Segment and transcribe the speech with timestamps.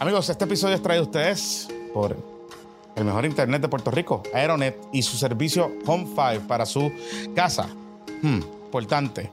[0.00, 2.16] Amigos, este episodio es traído a ustedes por
[2.96, 6.90] el mejor internet de Puerto Rico, Aeronet, y su servicio Home 5 para su
[7.36, 7.68] casa.
[8.22, 9.30] Hmm, importante.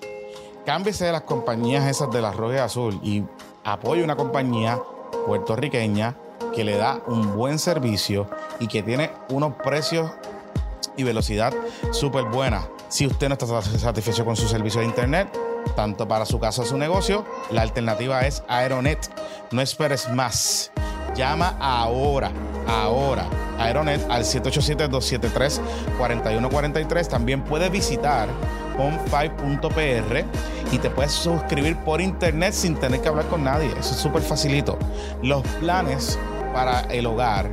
[0.66, 3.24] Cámbiese de las compañías esas de la roja y azul y
[3.64, 4.78] apoye una compañía
[5.26, 6.18] puertorriqueña
[6.54, 8.30] que le da un buen servicio
[8.60, 10.12] y que tiene unos precios
[10.98, 11.54] y velocidad
[11.92, 12.68] súper buena.
[12.90, 15.30] Si usted no está satisfecho con su servicio de internet,
[15.78, 19.10] tanto para su casa o su negocio, la alternativa es Aeronet.
[19.52, 20.72] No esperes más.
[21.16, 22.32] Llama ahora,
[22.68, 23.28] ahora.
[23.58, 27.08] Aeronet al 787-273-4143.
[27.08, 28.30] También puedes visitar
[28.78, 30.26] home5.pr
[30.72, 33.68] y te puedes suscribir por internet sin tener que hablar con nadie.
[33.80, 34.78] Eso es súper facilito.
[35.24, 36.20] Los planes
[36.54, 37.50] para el hogar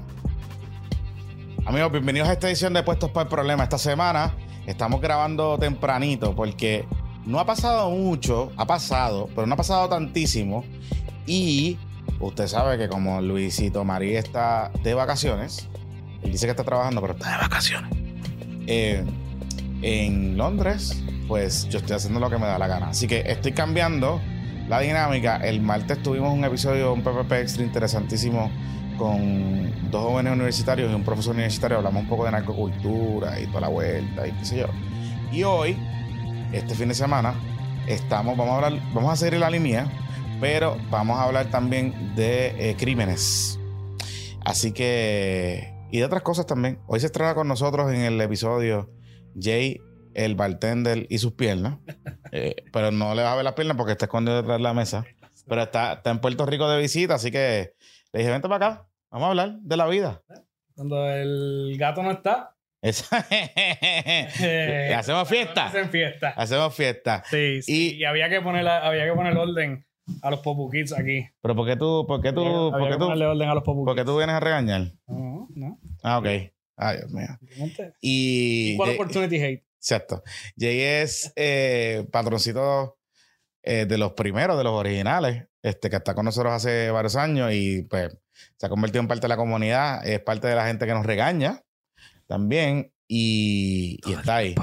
[1.66, 3.64] Amigos, bienvenidos a esta edición de Puestos para el Problema.
[3.64, 4.34] Esta semana
[4.66, 6.84] estamos grabando tempranito porque
[7.24, 10.62] no ha pasado mucho, ha pasado, pero no ha pasado tantísimo.
[11.26, 11.78] Y
[12.20, 15.68] usted sabe que como Luisito María está de vacaciones,
[16.22, 17.90] él dice que está trabajando, pero está de vacaciones.
[18.66, 19.04] Eh,
[19.84, 22.88] en Londres, pues yo estoy haciendo lo que me da la gana.
[22.88, 24.18] Así que estoy cambiando
[24.66, 25.36] la dinámica.
[25.36, 28.50] El martes tuvimos un episodio, un PPP extra interesantísimo
[28.96, 31.76] con dos jóvenes universitarios y un profesor universitario.
[31.76, 34.68] Hablamos un poco de narcocultura y toda la vuelta y qué sé yo.
[35.30, 35.76] Y hoy
[36.52, 37.34] este fin de semana
[37.86, 39.86] estamos, vamos a hablar, vamos a seguir la línea,
[40.40, 43.58] pero vamos a hablar también de eh, crímenes.
[44.46, 46.78] Así que, y de otras cosas también.
[46.86, 48.88] Hoy se estrena con nosotros en el episodio
[49.40, 49.80] Jay,
[50.14, 51.78] el bartender y sus piernas.
[52.36, 54.74] Eh, pero no le va a ver las piernas porque está escondido detrás de la
[54.74, 55.04] mesa.
[55.46, 57.74] Pero está, está en Puerto Rico de visita, así que
[58.12, 60.20] le dije, vente para acá, vamos a hablar de la vida.
[60.74, 63.18] Cuando el gato no está, Esa-
[64.98, 65.66] Hacemos fiesta.
[65.66, 66.30] Hacen fiesta.
[66.30, 67.22] Hacemos fiesta.
[67.30, 67.96] Sí, sí.
[67.98, 69.86] Y, había que poner había que poner orden
[70.20, 71.26] a los Popu Kids aquí.
[71.40, 72.44] Pero ¿por qué tú, por qué tú,
[72.74, 74.88] había por qué tú, orden a los Popu por qué tú vienes a regañar?
[75.06, 75.78] No, no.
[76.02, 76.26] Ah, ok.
[76.76, 77.28] Ay, Dios mío.
[78.00, 78.76] Y.
[78.78, 79.64] Jay- opportunity hate.
[79.78, 80.22] Exacto.
[80.58, 82.98] Jay es eh, patroncito
[83.62, 87.52] eh, de los primeros, de los originales, este, que está con nosotros hace varios años
[87.52, 88.16] y pues
[88.56, 91.06] se ha convertido en parte de la comunidad, es parte de la gente que nos
[91.06, 91.62] regaña
[92.26, 94.54] también y, y está ahí.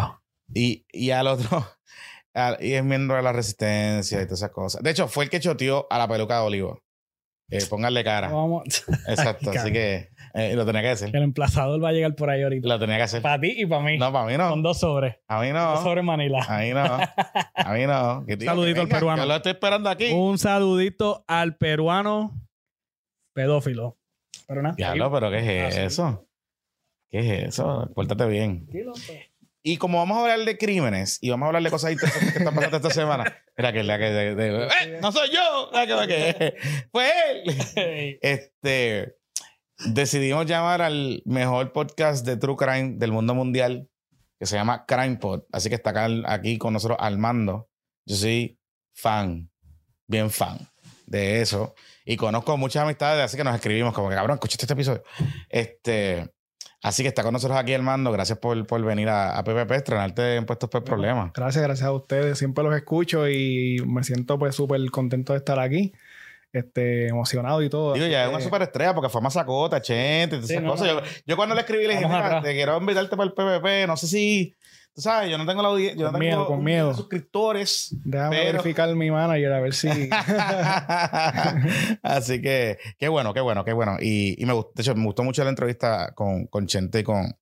[0.53, 1.65] Y, y al otro,
[2.33, 4.81] al- y es miembro de la resistencia y todas esas cosas.
[4.83, 6.83] De hecho, fue el que choteó a la peluca de Olivo.
[7.49, 8.29] Eh, pónganle cara.
[8.31, 8.63] Vamos.
[9.07, 11.15] Exacto, así que eh, lo tenía que hacer.
[11.15, 12.67] El emplazador va a llegar por ahí ahorita.
[12.67, 13.21] Lo tenía que hacer.
[13.21, 13.97] Para ti y para mí.
[13.97, 14.69] No, para mí Con no.
[14.69, 15.15] dos sobres.
[15.27, 15.83] A mí Dos no.
[15.83, 16.43] sobres Manila.
[16.47, 16.83] A mí no.
[16.83, 18.25] A mí no.
[18.27, 19.21] Que Saludito que al peruano.
[19.23, 20.11] Yo lo estoy esperando aquí.
[20.11, 22.39] Un saludito al peruano
[23.33, 23.97] pedófilo.
[24.47, 24.75] Pero nada.
[24.75, 25.81] Diablo, pero ¿qué Ah, es sí.
[25.81, 26.27] eso?
[27.09, 27.89] ¿Qué es eso?
[27.95, 28.65] Pórtate bien.
[28.65, 29.19] Tranquilo, pues.
[29.63, 32.39] Y como vamos a hablar de crímenes y vamos a hablar de cosas interesantes que
[32.39, 33.23] están pasando esta semana,
[33.57, 34.99] mira que la que de- de- ¡Eh!
[35.01, 36.55] no soy yo, la que, la que-
[36.91, 38.17] fue él.
[38.21, 39.17] Este
[39.87, 43.89] decidimos llamar al mejor podcast de True Crime del mundo mundial
[44.39, 45.43] que se llama Crime Pod.
[45.51, 47.69] Así que está acá, aquí con nosotros Armando.
[48.05, 48.59] Yo soy
[48.93, 49.51] fan,
[50.07, 50.57] bien fan
[51.05, 51.75] de eso.
[52.05, 55.03] Y conozco muchas amistades, así que nos escribimos como que cabrón, escuchaste este episodio.
[55.49, 56.31] Este,
[56.81, 58.11] así que está con nosotros aquí Armando.
[58.11, 61.31] Gracias por, por venir a, a PPP, estrenarte en Puestos por Problemas.
[61.33, 62.39] Gracias, gracias a ustedes.
[62.39, 65.93] Siempre los escucho y me siento pues súper contento de estar aquí.
[66.53, 67.93] Este, emocionado y todo.
[67.93, 70.87] Digo, ya es una superestrella porque fue Masacota, Chente, Sí, esas no, cosas.
[70.87, 70.99] no.
[70.99, 73.87] Yo, yo cuando le escribí le dije, mira, te quiero invitarte para el PPP.
[73.87, 74.53] No sé si,
[74.93, 76.93] tú sabes, yo no tengo la audiencia, yo no tengo con miedo.
[76.97, 77.95] suscriptores.
[78.03, 79.87] Déjame pero- verificar mi manager a ver si.
[82.03, 83.97] Así que, qué bueno, qué bueno, qué bueno.
[83.99, 87.03] Y, y me gustó, de hecho, me gustó mucho la entrevista con, con Chente y
[87.03, 87.35] con,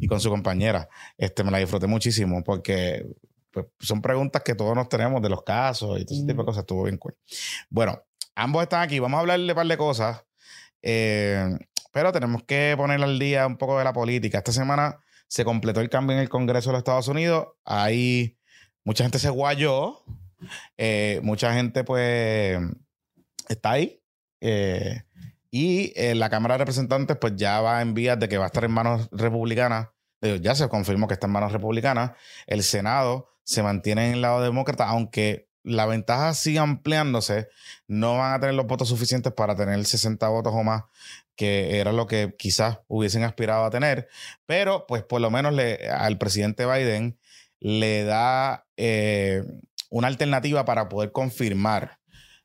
[0.00, 0.88] y con su compañera.
[1.16, 3.06] Este, me la disfruté muchísimo porque
[3.50, 6.42] pues, son preguntas que todos nos tenemos de los casos y todo ese tipo de
[6.44, 6.46] Mm.
[6.46, 6.60] cosas.
[6.60, 7.16] Estuvo bien cool.
[7.70, 8.02] Bueno,
[8.36, 9.00] ambos están aquí.
[9.00, 10.24] Vamos a hablar de un par de cosas.
[10.82, 11.58] Eh,
[11.92, 14.38] pero tenemos que poner al día un poco de la política.
[14.38, 17.48] Esta semana se completó el cambio en el Congreso de los Estados Unidos.
[17.64, 18.38] Ahí
[18.84, 20.04] mucha gente se guayó.
[20.76, 22.60] Eh, mucha gente, pues,
[23.48, 24.00] está ahí.
[24.40, 25.02] Eh,
[25.50, 28.64] y la Cámara de Representantes, pues, ya va en vías de que va a estar
[28.64, 29.88] en manos republicanas.
[30.20, 32.12] Ya se confirmó que está en manos republicanas.
[32.46, 37.48] El Senado se mantiene en el lado demócrata, aunque la ventaja sigue ampliándose,
[37.88, 40.84] no van a tener los votos suficientes para tener 60 votos o más,
[41.34, 44.08] que era lo que quizás hubiesen aspirado a tener.
[44.46, 47.18] Pero, pues, por lo menos le, al presidente Biden
[47.58, 49.44] le da eh,
[49.90, 51.98] una alternativa para poder confirmar,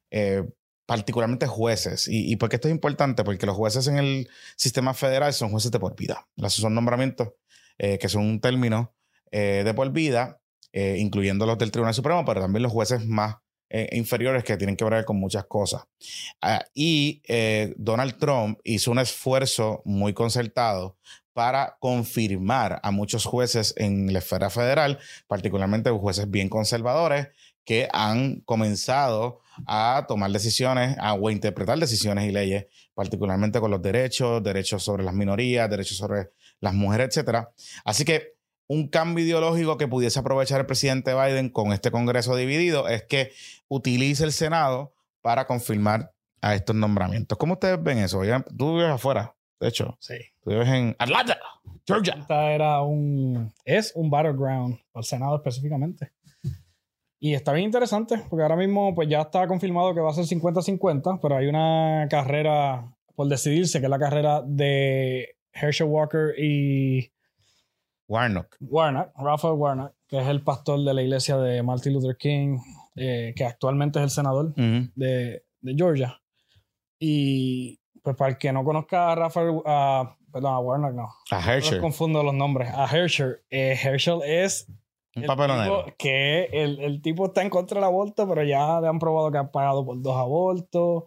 [0.09, 0.43] eh,
[0.87, 2.07] particularmente jueces.
[2.07, 3.23] Y, y por qué esto es importante?
[3.23, 6.27] Porque los jueces en el sistema federal son jueces de por vida.
[6.47, 7.33] Son nombramientos
[7.77, 8.95] eh, que son un término
[9.31, 10.40] de por vida,
[10.73, 13.37] eh, incluyendo los del Tribunal Supremo, pero también los jueces más
[13.73, 15.83] eh, inferiores que tienen que ver con muchas cosas.
[16.41, 20.97] Ah, y eh, Donald Trump hizo un esfuerzo muy concertado
[21.33, 27.29] para confirmar a muchos jueces en la esfera federal, particularmente jueces bien conservadores,
[27.63, 33.71] que han comenzado a tomar decisiones a, o a interpretar decisiones y leyes, particularmente con
[33.71, 37.51] los derechos, derechos sobre las minorías, derechos sobre las mujeres, etcétera.
[37.85, 38.35] Así que
[38.71, 43.33] un cambio ideológico que pudiese aprovechar el presidente Biden con este Congreso dividido es que
[43.67, 47.37] utilice el Senado para confirmar a estos nombramientos.
[47.37, 48.21] ¿Cómo ustedes ven eso?
[48.57, 49.97] Tú vives afuera, de hecho.
[49.99, 50.15] Sí.
[50.41, 51.37] Tú vives en Atlanta,
[51.85, 52.15] Georgia.
[52.17, 53.53] Esta era un.
[53.65, 56.13] Es un battleground, al Senado específicamente.
[57.19, 60.23] Y está bien interesante, porque ahora mismo pues ya está confirmado que va a ser
[60.23, 67.11] 50-50, pero hay una carrera por decidirse, que es la carrera de Herschel Walker y
[68.11, 68.57] Warnock.
[68.59, 72.57] Warnock, Rafael Warnock, que es el pastor de la iglesia de Martin Luther King,
[72.95, 76.19] eh, que actualmente es el senador de, de Georgia.
[76.99, 81.39] Y pues para el que no conozca a Rafael, a- perdón, a Warnock no, A
[81.45, 81.79] no Herschel.
[81.81, 82.69] confundo los nombres.
[82.73, 84.67] A Herschel, eh, Herschel es
[85.15, 85.85] Un el papelonero.
[85.97, 89.37] que el, el tipo está en contra del aborto, pero ya le han probado que
[89.37, 91.03] ha pagado por dos abortos.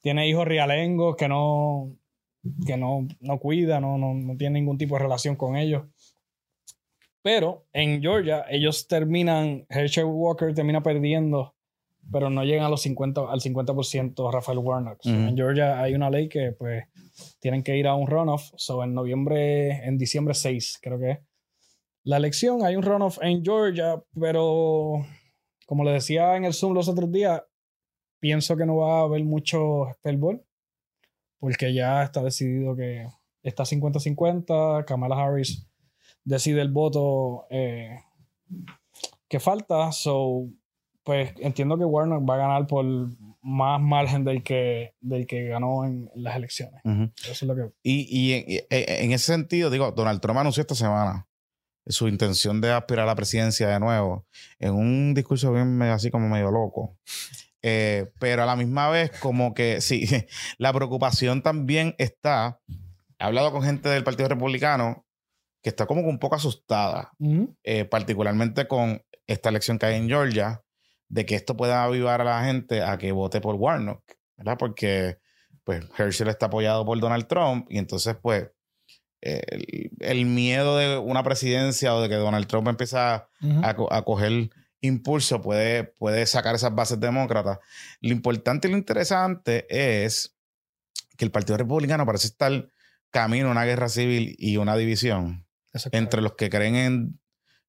[0.00, 1.92] Tiene hijos realengos que no,
[2.66, 5.84] que no, no cuida, no, no, no tiene ningún tipo de relación con ellos.
[7.26, 11.56] Pero en Georgia, ellos terminan, Herschel Walker termina perdiendo,
[12.08, 15.02] pero no llegan a los 50, al 50% Rafael Warnock.
[15.02, 15.18] So, Ujú.
[15.18, 16.84] En Georgia hay una ley que pues
[17.40, 18.52] tienen que ir a un runoff.
[18.54, 21.18] So, en noviembre, en diciembre 6, creo que es
[22.04, 22.64] la elección.
[22.64, 25.04] Hay un runoff en Georgia, pero
[25.66, 27.42] como le decía en el Zoom los otros días,
[28.20, 30.44] pienso que no va a haber mucho fervor,
[31.40, 33.04] porque ya está decidido que
[33.42, 34.84] está 50-50.
[34.84, 35.66] Kamala Harris
[36.26, 38.00] decide el voto eh,
[39.28, 39.92] que falta.
[39.92, 40.48] So,
[41.02, 42.84] pues entiendo que Warner va a ganar por
[43.40, 46.82] más margen del que, del que ganó en las elecciones.
[46.84, 47.70] Eso es lo que.
[47.82, 51.26] Y, y en, y- en ese sentido, digo, Donald Trump anunció esta semana
[51.88, 54.26] su intención de aspirar a la presidencia de nuevo
[54.58, 56.98] en un discurso bien medio así como medio loco.
[57.62, 60.04] Eh, pero a la misma vez, como que sí,
[60.58, 62.60] la preocupación también está.
[63.18, 65.05] He hablado con gente del Partido Republicano
[65.66, 67.10] que está como un poco asustada,
[67.64, 70.62] eh, particularmente con esta elección que hay en Georgia,
[71.08, 74.00] de que esto pueda avivar a la gente a que vote por Warnock,
[74.36, 74.58] ¿verdad?
[74.60, 75.18] Porque
[75.64, 78.48] pues Herschel está apoyado por Donald Trump y entonces pues
[79.20, 84.50] el, el miedo de una presidencia o de que Donald Trump empieza a, a coger
[84.80, 87.58] impulso puede, puede sacar esas bases demócratas.
[88.00, 90.36] Lo importante y lo interesante es
[91.16, 92.68] que el Partido Republicano parece estar
[93.10, 95.45] camino a una guerra civil y una división
[95.92, 97.20] entre los que creen en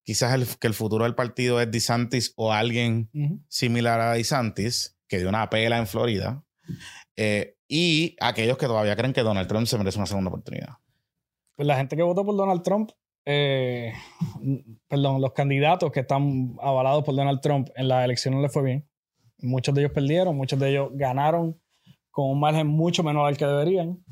[0.02, 3.10] quizás el- que el futuro del partido es DeSantis o alguien
[3.48, 6.42] similar a DeSantis, que dio una pela en Florida,
[7.16, 10.74] eh, y aquellos que todavía creen que Donald Trump se merece una segunda oportunidad.
[11.56, 12.90] Pues la gente que votó por Donald Trump,
[13.26, 13.92] eh,
[14.88, 18.62] perdón, los candidatos que están avalados por Donald Trump en las elecciones no les fue
[18.62, 18.88] bien.
[19.40, 21.60] Muchos de ellos perdieron, muchos de ellos ganaron
[22.10, 24.02] con un margen mucho menor al que deberían.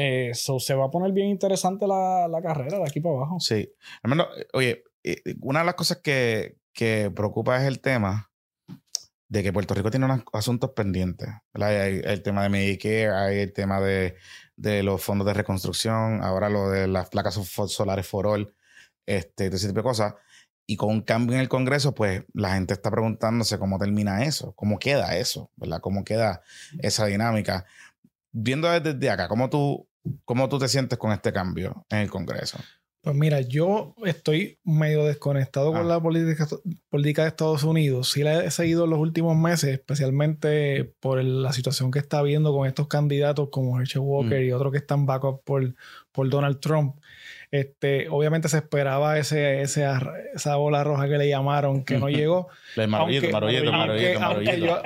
[0.00, 3.40] Eh, se va a poner bien interesante la, la carrera de aquí para abajo.
[3.40, 3.68] Sí.
[4.04, 8.30] Menos, eh, oye, eh, una de las cosas que, que preocupa es el tema
[9.28, 11.28] de que Puerto Rico tiene unos asuntos pendientes.
[11.52, 14.14] Hay, el tema de Medicare, hay el tema de,
[14.54, 18.54] de los fondos de reconstrucción, ahora lo de las placas so- solares for all,
[19.04, 20.14] este, ese tipo de cosas.
[20.64, 24.52] Y con un cambio en el Congreso, pues la gente está preguntándose cómo termina eso,
[24.54, 25.80] cómo queda eso, ¿verdad?
[25.80, 26.42] Cómo queda
[26.78, 27.66] esa dinámica.
[28.30, 29.87] Viendo desde acá, ¿cómo tú,
[30.24, 32.58] cómo tú te sientes con este cambio en el Congreso?
[33.00, 35.78] Pues mira, yo estoy medio desconectado Ah.
[35.78, 36.46] con la política,
[36.90, 38.10] política de Estados Unidos.
[38.10, 42.52] Sí la he seguido en los últimos meses, especialmente por la situación que está habiendo
[42.52, 44.48] con estos candidatos como Herschel Walker Mm.
[44.48, 45.74] y otros que están backup por,
[46.18, 46.96] por Donald Trump.
[47.50, 49.86] Este, obviamente se esperaba ese, ese
[50.34, 52.48] esa ola roja que le llamaron que no llegó.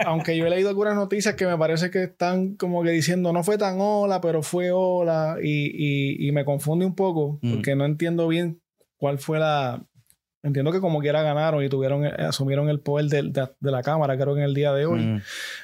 [0.06, 3.42] Aunque- yo, he leído algunas noticias que me parece que están como que diciendo no
[3.42, 7.52] fue tan ola, pero fue ola y, y- y me confunde un poco Mm.
[7.54, 8.60] porque no entiendo bien
[8.98, 9.82] cuál fue la...
[10.44, 13.82] Entiendo que como quiera ganaron y tuvieron, eh, asumieron el poder de, de- de la
[13.82, 15.00] Cámara, creo que en el día de hoy.
[15.00, 15.20] Mm,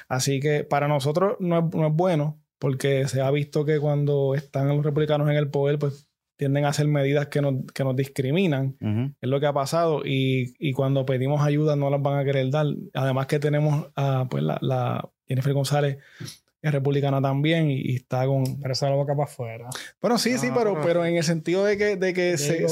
[0.07, 4.35] Así que para nosotros no es, no es bueno porque se ha visto que cuando
[4.35, 7.95] están los republicanos en el poder, pues tienden a hacer medidas que nos, que nos
[7.95, 8.77] discriminan.
[9.19, 10.03] Es lo que ha pasado.
[10.05, 12.67] Y, y, cuando pedimos ayuda no las van a querer dar.
[12.93, 15.97] Además que tenemos a pues, la, la Jennifer González
[16.61, 18.43] es republicana también y, está con.
[18.61, 19.69] Pero esa la boca para afuera.
[20.01, 22.65] Bueno, sí, sí, pero, pero, en el sentido de que, de que se,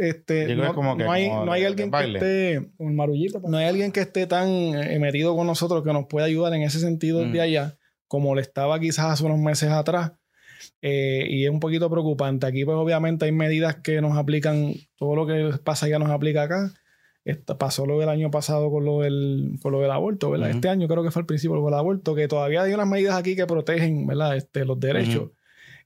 [0.00, 2.70] este, no, no, hay, no hay alguien que esté.
[2.78, 3.40] Un marullito.
[3.40, 6.62] No hay alguien que esté tan eh, metido con nosotros que nos pueda ayudar en
[6.62, 7.40] ese sentido de mm.
[7.40, 7.78] allá,
[8.12, 10.12] como le estaba quizás hace unos meses atrás.
[10.82, 12.46] Eh, y es un poquito preocupante.
[12.46, 16.42] Aquí, pues, obviamente, hay medidas que nos aplican, todo lo que pasa allá nos aplica
[16.42, 16.74] acá
[17.58, 20.50] pasó lo del año pasado con lo del, con lo del aborto, ¿verdad?
[20.50, 23.34] Este año creo que fue el principio del aborto, que todavía hay unas medidas aquí
[23.36, 24.36] que protegen, ¿verdad?
[24.36, 25.30] Este, los derechos.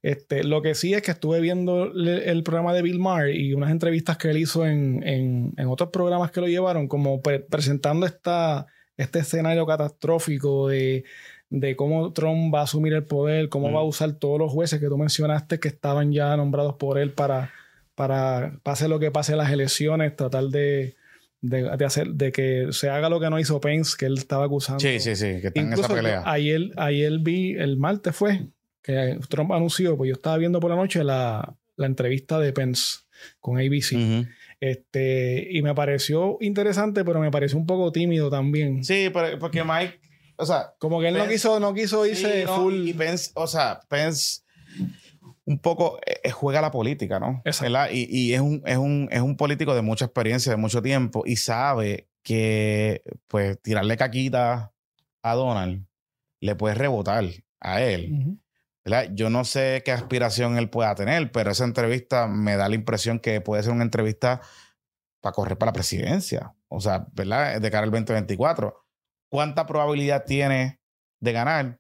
[0.03, 3.71] Este, lo que sí es que estuve viendo el, programa de Bill Maher y unas
[3.71, 8.67] entrevistas que él hizo en, en, otros programas que lo llevaron, como presentando esta,
[8.97, 11.05] este escenario catastrófico de,
[11.51, 14.81] de cómo Trump va a asumir el poder, cómo va a usar todos los jueces
[14.81, 17.53] que tú mencionaste que estaban ya nombrados por él para,
[17.95, 20.97] para pase lo que pase en las elecciones, tratar de,
[21.41, 24.81] de, hacer, de que se haga lo que no hizo Pence, que él estaba acusando.
[24.81, 26.23] Sí, sí, sí, que está en esa pelea.
[26.27, 28.49] Ayer, ayer vi, el martes fue,
[28.83, 33.01] que Trump anunció, pues yo estaba viendo por la noche la, entrevista de Pence
[33.41, 34.27] con ABC.
[34.61, 38.83] Este, y me pareció interesante, pero me pareció un poco tímido también.
[38.85, 40.01] Sí, porque Mike,
[40.37, 42.89] o sea, como que él no quiso, no quiso irse full.
[42.89, 44.43] Y Pence, o sea, Pence
[45.45, 47.43] un poco eh, eh, juega la política, ¿no?
[47.93, 51.23] Y, y es, un, es, un, es un político de mucha experiencia, de mucho tiempo,
[51.25, 54.73] y sabe que pues tirarle caquita
[55.23, 55.87] a Donald
[56.41, 57.25] le puede rebotar
[57.61, 58.39] a él.
[58.85, 59.11] ¿verdad?
[59.15, 63.21] Yo no sé qué aspiración él pueda tener, pero esa entrevista me da la impresión
[63.21, 64.41] que puede ser una entrevista
[65.21, 66.55] para correr para la presidencia.
[66.69, 67.61] O sea, ¿verdad?
[67.61, 68.86] De cara al 2024.
[69.37, 70.81] ¿Cuánta probabilidad tiene
[71.21, 71.79] de ganar?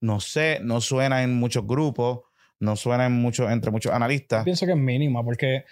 [0.00, 2.20] No sé, no suena en muchos grupos
[2.60, 4.44] no suena mucho, entre muchos analistas.
[4.44, 5.64] Pienso que es mínima, porque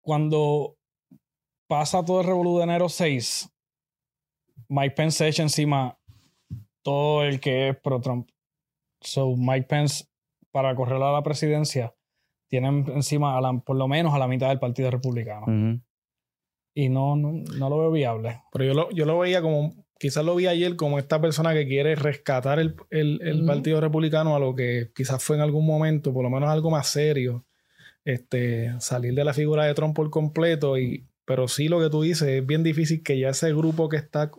[0.00, 0.78] cuando
[1.66, 3.52] pasa todo el revolú de enero 6,
[4.68, 5.98] Mike Pence echa encima
[6.80, 8.30] todo el que es pro Trump.
[9.02, 10.06] So Mike Pence,
[10.50, 11.94] para correr a la presidencia,
[12.48, 15.82] tiene encima por lo menos a la mitad del Partido Republicano.
[16.74, 18.40] Y no, no, no, lo veo viable.
[18.50, 21.64] Pero yo lo, yo lo veía como quizás lo vi ayer como esta persona que
[21.64, 22.74] quiere rescatar el,
[23.46, 26.88] Partido Republicano a lo que quizás fue en algún momento, por lo menos algo más
[26.88, 27.44] serio,
[28.04, 30.76] este, salir de la figura de Trump por completo.
[30.76, 33.96] Y, pero sí lo que tú dices, es bien difícil que ya ese grupo que
[33.96, 34.32] está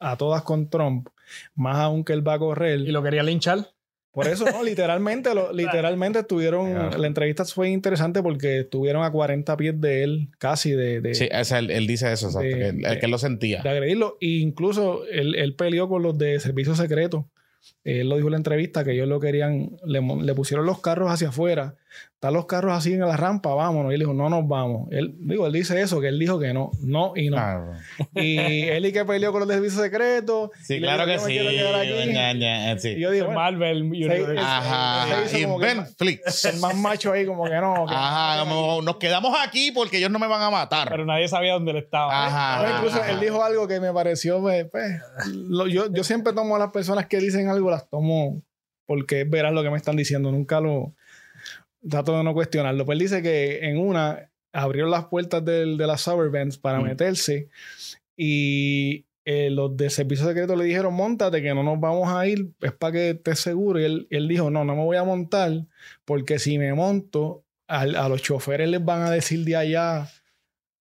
[0.00, 1.10] a todas con Trump,
[1.54, 2.80] más aún que él va a correr.
[2.80, 3.68] ¿Y lo quería linchar?
[4.18, 9.56] Por eso, no, literalmente, lo, literalmente estuvieron, la entrevista fue interesante porque estuvieron a 40
[9.56, 11.14] pies de él, casi de...
[11.14, 13.62] sí, él, dice eso, exacto, que, él, que lo sentía.
[13.62, 14.16] De agredirlo.
[14.20, 17.28] E incluso él, él peleó con los de servicio secreto.
[17.84, 21.12] Él lo dijo en la entrevista que ellos lo querían, le, le pusieron los carros
[21.12, 21.76] hacia afuera
[22.18, 23.92] están los carros así en la rampa, vámonos.
[23.92, 24.88] Y él dijo, no nos vamos.
[24.90, 27.38] Él, digo, él dice eso, que él dijo que no, no y no.
[28.12, 28.38] Y
[28.68, 30.50] él y que peleó con los servicios secretos.
[30.60, 31.38] Sí, claro que sí.
[32.78, 32.88] sí.
[32.88, 33.88] Y yo digo, Marvel.
[34.36, 35.06] Ajá.
[35.32, 36.44] y Ben Flix.
[36.46, 37.88] El más macho ahí, como que no.
[37.88, 40.88] Ajá, nos quedamos aquí porque ellos no me van a matar.
[40.90, 42.26] Pero nadie sabía dónde él estaba.
[42.26, 42.78] Ajá.
[42.78, 45.00] incluso él dijo algo que me pareció, pues, pues
[45.70, 48.42] yo, yo siempre tomo a las personas que dicen algo, las tomo
[48.86, 50.32] porque verás lo que me están diciendo.
[50.32, 50.94] Nunca lo
[51.88, 52.84] trato de no cuestionarlo.
[52.84, 56.84] Pues él dice que en una abrieron las puertas del, de las Suburbans para mm.
[56.84, 57.48] meterse
[58.16, 62.50] y eh, los de servicio secreto le dijeron, montate que no nos vamos a ir,
[62.60, 63.78] es para que estés seguro.
[63.80, 65.66] Y él, él, dijo, no, no me voy a montar
[66.04, 70.08] porque si me monto, a, a los choferes les van a decir de allá,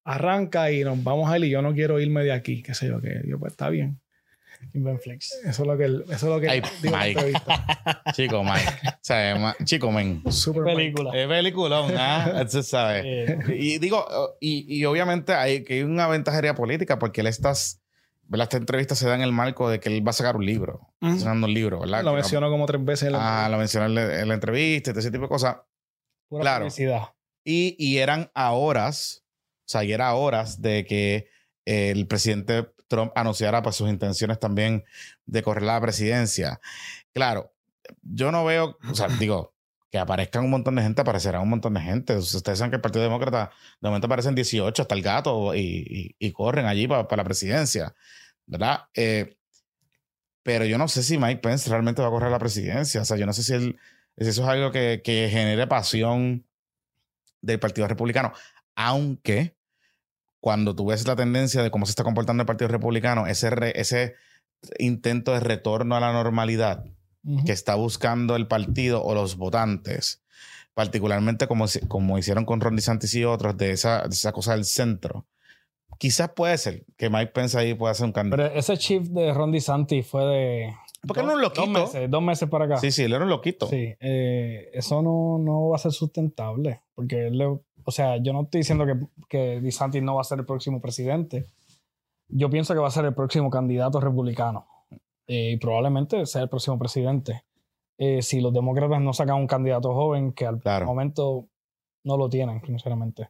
[0.05, 2.87] arranca y nos vamos a ir y yo no quiero irme de aquí, qué sé
[2.87, 3.99] yo, que yo pues está bien.
[4.73, 5.31] Benflex.
[5.45, 7.33] Eso es lo que él, eso es lo que Mike.
[8.13, 8.69] Chico Mike.
[8.85, 10.23] O sea, chico men.
[10.31, 11.11] Super película.
[11.15, 12.41] Es peliculón, ¿ah?
[12.45, 13.39] Eso sabe.
[13.57, 14.05] y digo,
[14.39, 17.81] y, y obviamente hay que hay una ventajería política porque él estas
[18.27, 18.45] ¿verdad?
[18.45, 20.93] Esta entrevista se da en el marco de que él va a sacar un libro.
[21.01, 22.03] Está un libro, ¿verdad?
[22.03, 25.23] Lo mencionó como tres veces en la Ah, lo mencionó en la, entrevista, ese tipo
[25.23, 25.57] de cosas.
[26.27, 26.67] Pura claro.
[27.45, 29.23] Y, y eran a horas,
[29.59, 31.29] o sea, y era horas de que
[31.63, 34.83] el presidente Trump anunciara pues, sus intenciones también
[35.25, 36.59] de correr la presidencia.
[37.13, 37.53] Claro,
[38.01, 39.53] yo no veo, o sea, digo,
[39.91, 42.17] que aparezcan un montón de gente, aparecerá un montón de gente.
[42.17, 43.51] Ustedes saben que el Partido Demócrata
[43.81, 47.95] de momento aparecen 18 hasta el gato y, corren allí para, la presidencia,
[48.45, 48.81] ¿verdad?
[48.93, 49.37] Eh,
[50.43, 53.01] pero yo no sé si Mike Pence realmente va a correr la presidencia.
[53.01, 53.79] O sea, yo no sé si, él,
[54.17, 56.45] si eso es algo que, que genere pasión
[57.41, 58.31] del Partido Republicano.
[58.75, 59.56] Aunque
[60.39, 64.15] cuando tú ves la tendencia de cómo se está comportando el Partido Republicano, ese, ese
[64.79, 66.85] intento de retorno a la normalidad
[67.45, 70.23] que está buscando el partido o los votantes,
[70.73, 74.63] particularmente como, como hicieron con Ron DeSantis y otros, de esa, de esa cosa del
[74.63, 75.25] centro.
[75.97, 78.37] Quizás puede ser que Mike Pence ahí pueda hacer un cambio.
[78.37, 80.73] Pero ese chief de Ron DeSantis fue de...
[81.05, 81.65] Porque no un loquito.
[81.65, 82.77] Dos meses, dos meses para acá.
[82.77, 83.67] Sí, sí, él era un loquito.
[83.67, 86.81] Sí, eh, eso no, no, va a ser sustentable.
[86.95, 90.39] Porque, él, o sea, yo no estoy diciendo que, que DeSantis no va a ser
[90.39, 91.45] el próximo presidente.
[92.27, 94.67] Yo pienso que va a ser el próximo candidato republicano.
[95.25, 97.45] Eh, y probablemente sea el próximo presidente.
[97.97, 101.47] Eh, si los demócratas no sacan un candidato joven, que al momento
[102.03, 103.29] no lo tienen, sinceramente.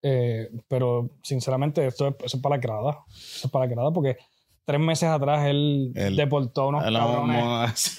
[0.00, 3.04] Eh, pero sinceramente, esto es, eso es para la grada.
[3.08, 4.16] Eso es para la grada porque
[4.64, 7.96] tres meses atrás él, deportó a unos cabrones.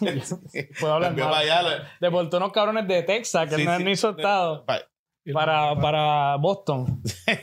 [0.80, 1.88] Puedo hablar mal.
[2.00, 3.90] Deportó unos cabrones de Texas que no, sí.
[3.90, 4.64] hizo estado
[5.32, 7.02] para, para Boston.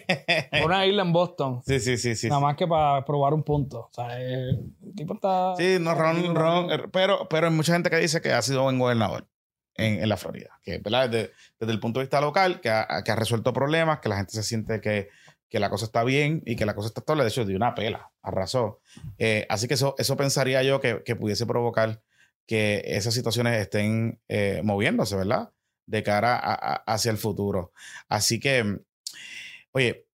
[0.66, 1.62] una isla en Boston.
[1.66, 2.30] Sí, sí, sí, sí.
[2.30, 3.80] Nada más que para probar un punto.
[3.80, 5.56] O sea, el tipo está.
[5.58, 6.90] Sí, no, Ron, Ron.
[6.92, 9.28] Pero, pero hay mucha gente que dice que ha sido buen gobernador
[9.76, 10.60] en, en la Florida.
[10.62, 11.10] Que, ¿verdad?
[11.10, 14.18] Desde, desde, el punto de vista local, que ha, que ha resuelto problemas, que la
[14.18, 15.10] gente se siente que,
[15.52, 17.24] que, la cosa está bien y que la cosa está estable.
[17.24, 18.80] De hecho, dio una pela, arrasó.
[19.20, 22.02] Eh, así que eso, eso pensaría yo que, que, pudiese provocar
[22.48, 25.52] que esas situaciones estén eh, moviéndose, ¿verdad?
[25.92, 26.38] de cara
[26.86, 27.74] hacia el futuro.
[28.08, 28.80] Así que,
[29.74, 30.08] oye,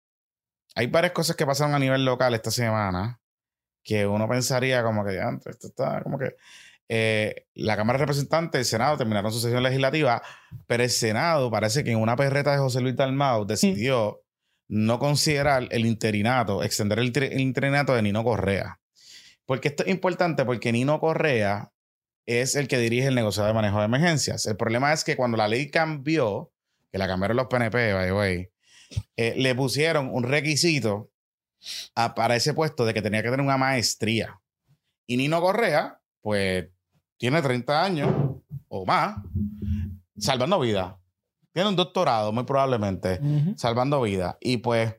[0.74, 3.20] hay varias cosas que pasaron a nivel local esta semana
[3.84, 6.36] que uno pensaría como que, esto está como que...
[6.88, 10.22] Eh, la Cámara de Representantes y el Senado terminaron su sesión legislativa,
[10.68, 14.22] pero el Senado parece que en una perreta de José Luis Dalmau decidió
[14.68, 18.80] no considerar el interinato, extender el, interinato de Nino Correa.
[19.46, 21.72] Porque esto es importante porque Nino Correa
[22.26, 24.46] es el que dirige el negocio de manejo de emergencias.
[24.48, 26.52] El problema es que cuando la ley cambió,
[26.92, 28.50] que la cambiaron los PNP, by the way,
[29.18, 31.12] eh, le pusieron un requisito
[32.16, 34.40] para ese puesto de que tenía que tener una maestría.
[35.08, 36.68] Y Nino Correa, pues,
[37.18, 38.12] tiene 30 años
[38.68, 39.18] o más,
[40.18, 41.00] salvando vida.
[41.56, 43.18] Tiene un doctorado, muy probablemente,
[43.56, 44.38] salvando vida.
[44.42, 44.94] Y pues,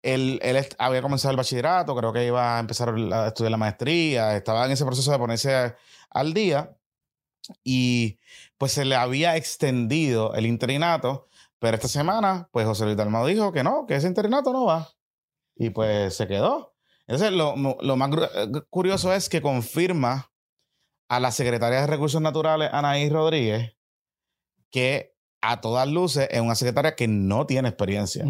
[0.00, 4.36] él, él, había comenzado el bachillerato, creo que iba a empezar a estudiar la maestría,
[4.36, 5.74] estaba en ese proceso de ponerse
[6.10, 6.76] al día
[7.64, 8.20] y
[8.58, 11.26] pues se le había extendido el interinato,
[11.58, 14.88] pero esta semana pues José Luis Dalmado dijo que no, que ese interinato no va
[15.56, 16.76] y pues se quedó.
[17.08, 20.30] Entonces lo, lo más eh, curioso es que confirma
[21.08, 23.76] a la secretaria de Recursos Naturales, Anaí Rodríguez,
[24.70, 28.24] que a todas luces es una secretaria que no tiene experiencia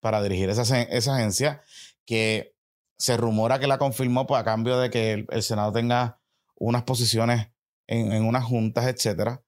[0.00, 1.62] para dirigir esa, esa, agencia,
[2.04, 2.54] que
[2.96, 6.20] se rumora que la confirmó pues, a cambio de que el Senado tenga
[6.56, 7.48] unas posiciones
[7.86, 9.42] en, en unas juntas, etcétera.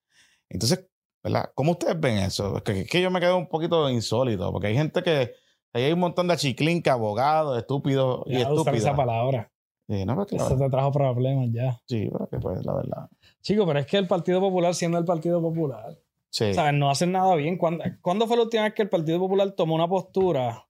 [0.48, 0.86] Entonces,
[1.22, 1.50] ¿verdad?
[1.54, 2.58] ¿Cómo ustedes ven eso?
[2.58, 5.32] Es que, que, yo me quedo un poquito insólito, porque hay gente que.
[5.72, 8.78] hay un montón de chiclín, abogados, estúpidos y estúpidos.
[8.78, 9.50] esa palabra.
[9.88, 11.80] Sí, no, porque Eso te trajo problemas ya.
[11.86, 13.08] Sí, pero que pues, la verdad.
[13.40, 15.96] Chico, pero es que el Partido Popular, siendo el Partido Popular,
[16.30, 16.54] sí.
[16.54, 16.74] ¿sabes?
[16.74, 17.56] no hacen nada bien.
[17.58, 20.66] ¿Cuándo, ¿Cuándo fue la última vez que el Partido Popular tomó una postura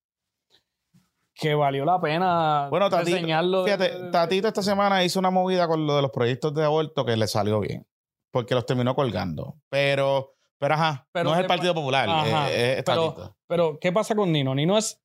[1.37, 5.95] que valió la pena bueno, Tatito, Fíjate, Tatito esta semana hizo una movida con lo
[5.97, 7.87] de los proyectos de aborto que le salió bien.
[8.31, 9.57] Porque los terminó colgando.
[9.69, 12.09] Pero, pero ajá, no es el Partido Popular.
[12.51, 14.55] Es, pero, pero, ¿qué pasa con Nino?
[14.55, 15.01] Nino es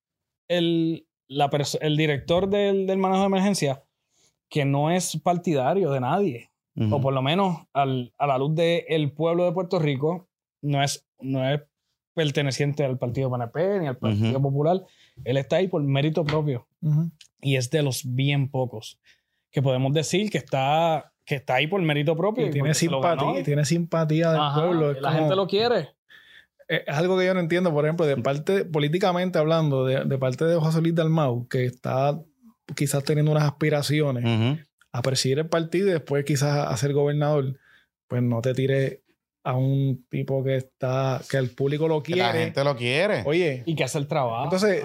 [0.48, 1.50] el, la
[1.82, 3.84] el director del, del, manejo de emergencia
[4.50, 6.52] que no es partidario de nadie.
[6.90, 10.30] O por lo menos al, a la luz del pueblo de Puerto Rico,
[10.62, 11.62] no es, no es
[12.14, 14.82] perteneciente al Partido PNP ni al Partido Popular.
[15.24, 16.68] Él está ahí por mérito propio.
[17.42, 19.00] Y es de los bien pocos
[19.52, 22.48] que podemos decir que está, que está ahí por mérito propio.
[22.48, 24.94] Y tiene, simpatía, tiene simpatía del pueblo.
[24.94, 25.90] la gente lo quiere.
[26.68, 30.56] Es algo que yo no entiendo, por ejemplo, de parte, políticamente hablando, de, parte de
[30.56, 32.18] José Luis Dalmau, que está
[32.76, 34.58] quizás teniendo unas aspiraciones
[34.94, 37.58] a presidir el partido y después quizás a ser gobernador,
[38.08, 39.04] pues no te tire
[39.44, 42.22] a un tipo que está, que el público lo quiere.
[42.22, 43.24] la gente lo quiere.
[43.26, 43.64] Oye.
[43.66, 44.44] Y que hace el trabajo.
[44.44, 44.84] Entonces,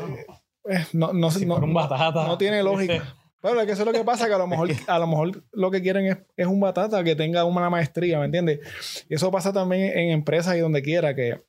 [0.68, 2.26] eh, no, no, no, un batata.
[2.26, 3.16] no tiene lógica.
[3.42, 5.44] Pero es que eso es lo que pasa, que a lo mejor, a lo, mejor
[5.52, 8.60] lo que quieren es, es, un batata que tenga una maestría, ¿me entiendes?
[9.08, 11.42] Y eso pasa también en empresas y donde quiera, que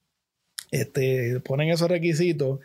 [0.69, 2.59] este, ponen esos requisitos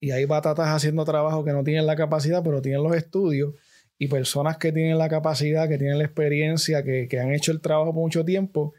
[0.00, 3.54] y hay batatas haciendo trabajo que no tienen la capacidad, pero tienen los estudios
[3.98, 7.60] y personas que tienen la capacidad, que tienen la experiencia, que, que han hecho el
[7.60, 8.74] trabajo por mucho tiempo,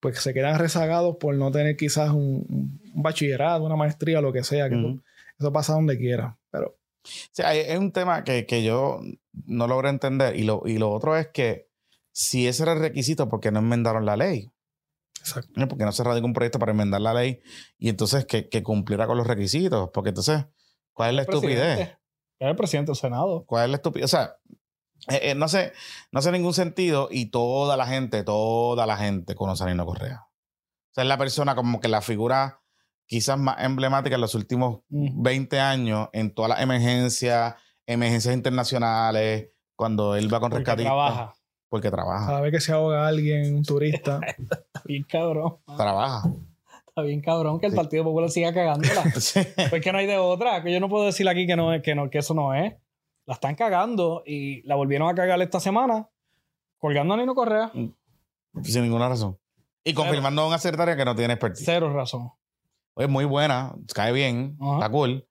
[0.00, 4.68] pues se quedan rezagados por no tener quizás un, bachillerato, una maestría, lo que sea,
[4.68, 4.98] que
[5.38, 6.76] eso, pasa donde quiera, pero...
[7.04, 9.00] Sí, es un tema que, que, yo
[9.46, 11.68] no logro entender y lo, y lo otro es que
[12.10, 14.50] si ese era el requisito, ¿por qué no enmendaron la ley?
[15.20, 15.68] Exacto.
[15.68, 17.40] Porque no se radicó un proyecto para enmendar la ley
[17.78, 20.46] y entonces que, que cumpliera con los requisitos, porque entonces,
[20.92, 21.96] ¿cuál es la estupidez?
[22.38, 23.44] Es el presidente del Senado.
[23.46, 24.04] ¿Cuál es la estupidez?
[24.06, 24.36] O sea,
[25.08, 25.72] eh, eh, no, sé,
[26.12, 30.26] no hace ningún sentido y toda la gente, toda la gente conoce a Nino Correa.
[30.26, 32.60] O sea, es la persona como que la figura
[33.06, 35.22] quizás más emblemática en los últimos Mm.
[35.22, 37.54] 20 años en todas las emergencias,
[37.86, 40.92] emergencias internacionales, cuando él va con Porque rescatistas.
[40.92, 41.34] trabaja.
[41.68, 42.26] Porque trabaja.
[42.26, 44.20] Cada vez que se ahoga alguien, un turista.
[44.26, 45.58] Está bien cabrón.
[45.76, 46.28] Trabaja.
[46.88, 47.76] Está bien cabrón que el Sí.
[47.76, 49.02] Partido Popular siga cagándola.
[49.20, 49.40] Sí.
[49.70, 50.62] pues que no hay de otra.
[50.62, 52.72] Que yo no puedo decir aquí que, no, es- que, no, que eso no es.
[53.26, 56.08] La están cagando y la volvieron a cagar esta semana
[56.78, 57.72] colgando a Nino Correa.
[58.62, 59.38] Sin ninguna razón.
[59.84, 61.64] Y confirmando a una secretaria que no tiene expertise.
[61.64, 62.32] Cero razón.
[62.94, 64.74] Oye, muy buena, cae bien, Ajá.
[64.74, 65.28] está cool,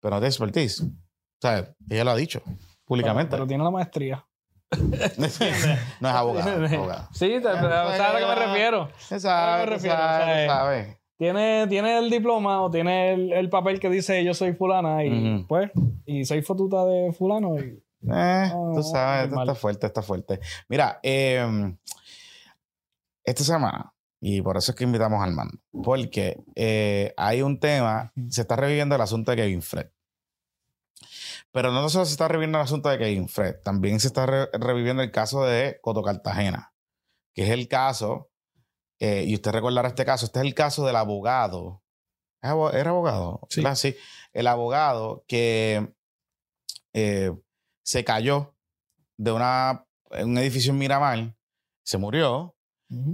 [0.00, 0.82] pero no tiene expertise.
[0.82, 2.40] O sea, ella lo ha dicho
[2.84, 3.30] públicamente.
[3.30, 4.24] Pero, pero tiene la maestría.
[5.18, 5.40] no es
[6.14, 6.66] abogada.
[6.66, 7.08] es abogada.
[7.12, 8.88] Sí, te, ¿sabes a lo que me refiero?
[9.10, 10.97] Me sabe, sabe.
[11.18, 15.34] Tiene, tiene el diploma o tiene el, el papel que dice yo soy fulana y
[15.36, 15.46] Ujú.
[15.48, 15.70] pues,
[16.06, 19.48] y soy fotuta de fulano y Eh, No, tú sabes, esto normal.
[19.48, 20.40] está fuerte, está fuerte.
[20.68, 21.74] Mira, eh,
[23.24, 28.12] esta semana, y por eso es que invitamos al mando, porque eh, hay un tema,
[28.28, 29.88] se está reviviendo el asunto de Kevin Fred.
[31.50, 34.48] Pero no solo se está reviviendo el asunto de Kevin Fred, también se está re-
[34.52, 36.72] reviviendo el caso de Coto Cartagena,
[37.34, 38.28] que es el caso,
[39.00, 41.82] eh, y usted recordará este caso, este es el caso del abogado.
[42.42, 43.40] ¿Es abo- ¿Era abogado?
[43.50, 43.60] Sí.
[43.62, 43.76] ¿Verdad?
[43.76, 43.96] Sí.
[44.32, 45.92] El abogado que
[46.92, 47.32] eh,
[47.82, 48.54] se cayó
[49.16, 49.84] de una,
[50.22, 51.34] un edificio en Miramar,
[51.84, 52.54] se murió,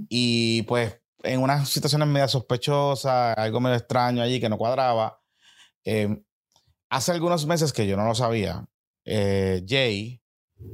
[0.09, 5.21] y pues en unas situaciones medio sospechosas, algo medio extraño allí que no cuadraba.
[5.85, 6.23] eh,
[6.91, 8.67] hace algunos meses que yo no lo sabía,
[9.05, 10.23] eh, Jay,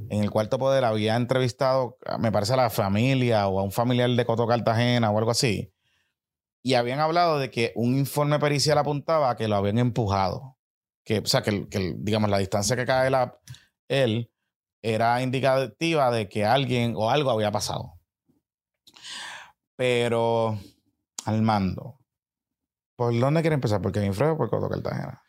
[0.09, 4.09] en el cuarto poder, había entrevistado, me parece, a la familia o a un familiar
[4.09, 5.73] de Coto Cartagena o algo así.
[6.63, 10.57] Y habían hablado de que un informe pericial apuntaba a que lo habían empujado.
[11.03, 11.67] Que, o sea, que,
[11.97, 13.39] digamos, la distancia que cae la,
[13.87, 14.31] él
[14.83, 17.93] era indicativa de que alguien o algo había pasado.
[19.75, 20.59] Pero,
[21.25, 21.99] al mando,
[22.95, 23.81] ¿por dónde quiere empezar?
[23.81, 25.21] ¿Por Kevin Fred o por Coto Cartagena?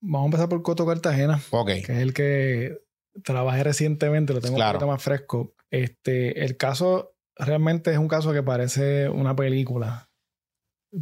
[0.00, 1.66] Vamos a empezar por Coto Cartagena, Ok.
[1.66, 2.78] que es el que
[3.22, 4.70] trabajé recientemente, lo tengo Claro.
[4.70, 5.52] un poquito más fresco.
[5.70, 10.08] Este, el caso realmente es un caso que parece una película.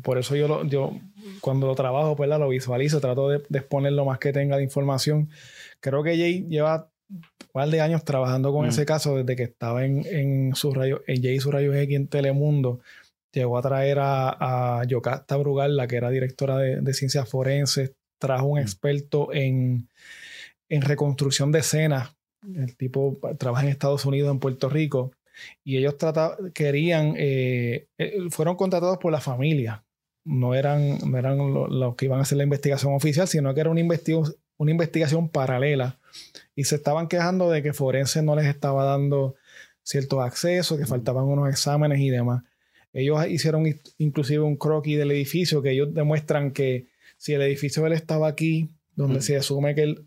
[0.03, 0.92] Por eso yo, lo- yo
[1.40, 4.62] cuando lo trabajo, pues lo visualizo, trato de, de exponer lo más que tenga de
[4.62, 5.31] información.
[5.81, 8.68] Creo que Jay lleva un par de años trabajando con Mm.
[8.68, 11.97] ese caso desde que estaba en, en su rayo, en Jay y su rayo X
[11.97, 12.81] en Telemundo.
[13.33, 17.92] Llegó a traer a, a Yocasta Brugal, la que era directora de, de ciencias forenses,
[18.18, 18.62] trajo un Mm.
[18.62, 19.88] experto en,
[20.68, 22.14] en reconstrucción de escenas.
[22.54, 25.12] El tipo trabaja en Estados Unidos, en Puerto Rico,
[25.64, 29.85] y ellos trata- querían, eh, eh, fueron contratados por la familia.
[30.24, 33.61] No eran, no eran lo- los que iban a hacer la investigación oficial, sino que
[33.61, 35.98] era una, investigación una investigación paralela.
[36.57, 39.37] Y se estaban quejando de que Forense no les estaba dando
[39.85, 42.42] ciertos accesos, que faltaban unos exámenes y demás.
[42.92, 47.87] Ellos hicieron in- inclusive un croquis del edificio que ellos demuestran que si el edificio
[47.87, 49.22] él estaba aquí, donde Mm.
[49.22, 50.04] se asume que él...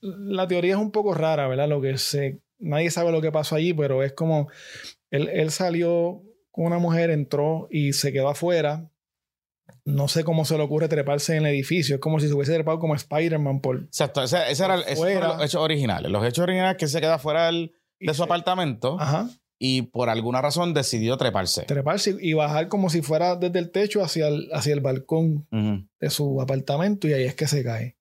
[0.00, 1.68] La teoría es un poco rara, ¿verdad?
[1.68, 2.40] Lo que se...
[2.60, 4.48] Nadie sabe lo que pasó allí, pero es como...
[5.10, 8.90] Él, él salió con una mujer, entró y se quedó afuera.
[9.84, 11.94] No sé cómo se le ocurre treparse en el edificio.
[11.96, 13.84] Es como si se hubiese trepado como Spider-Man por...
[13.84, 14.22] Exacto.
[14.22, 15.34] Ese, ese era el- esos fueron Fuera.
[15.36, 16.10] los hechos originales.
[16.10, 19.28] Los hechos originales que se queda fuera del- de su y- apartamento Ajá.
[19.58, 21.62] y por alguna razón decidió treparse.
[21.64, 25.86] Treparse y bajar como si fuera desde el techo hacia el, hacia el balcón Ujú.
[26.00, 27.96] de su apartamento y ahí es que se cae.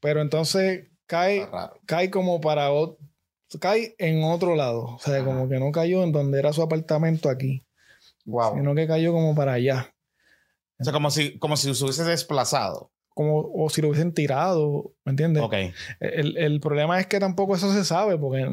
[0.00, 1.48] Pero entonces cae,
[1.86, 2.96] cae como para ot-
[3.60, 4.82] cae en otro lado.
[4.94, 5.24] O sea, Ajá.
[5.24, 7.64] como que no cayó en donde era su apartamento aquí,
[8.24, 8.54] Wow.
[8.54, 9.92] sino que cayó como para allá.
[10.78, 12.90] O sea, como si, como si se hubiese desplazado.
[13.12, 15.42] Como, o si lo hubiesen tirado, ¿me entiendes?
[15.42, 15.54] Ok.
[15.98, 18.46] El, el problema es que tampoco eso se sabe, porque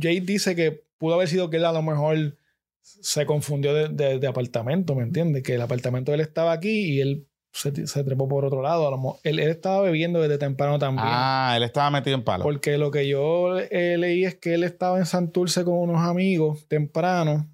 [0.00, 2.36] Jay dice que pudo haber sido que él a lo mejor
[2.82, 5.42] se confundió de, de- de apartamento, ¿me entiendes?
[5.42, 8.88] Que el apartamento de él estaba aquí y él se, se trepó por otro lado.
[8.88, 11.06] A lo él, él estaba bebiendo desde temprano también.
[11.08, 12.42] Ah, él estaba metido en palo.
[12.42, 16.66] Porque lo que yo eh, leí es que él estaba en Santurce con unos amigos
[16.68, 17.48] temprano.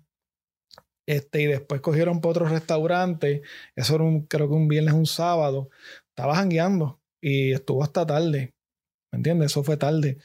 [1.07, 3.43] Este, y después cogieron para otro restaurante.
[3.75, 5.71] Eso era un, creo que un viernes, un sábado.
[6.11, 8.55] Estaba jangueando y estuvo hasta tarde.
[9.13, 9.53] ¿Me entiendes?
[9.53, 10.19] Eso fue tarde.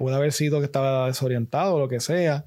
[0.00, 2.46] Puede haber sido que estaba desorientado o lo que sea.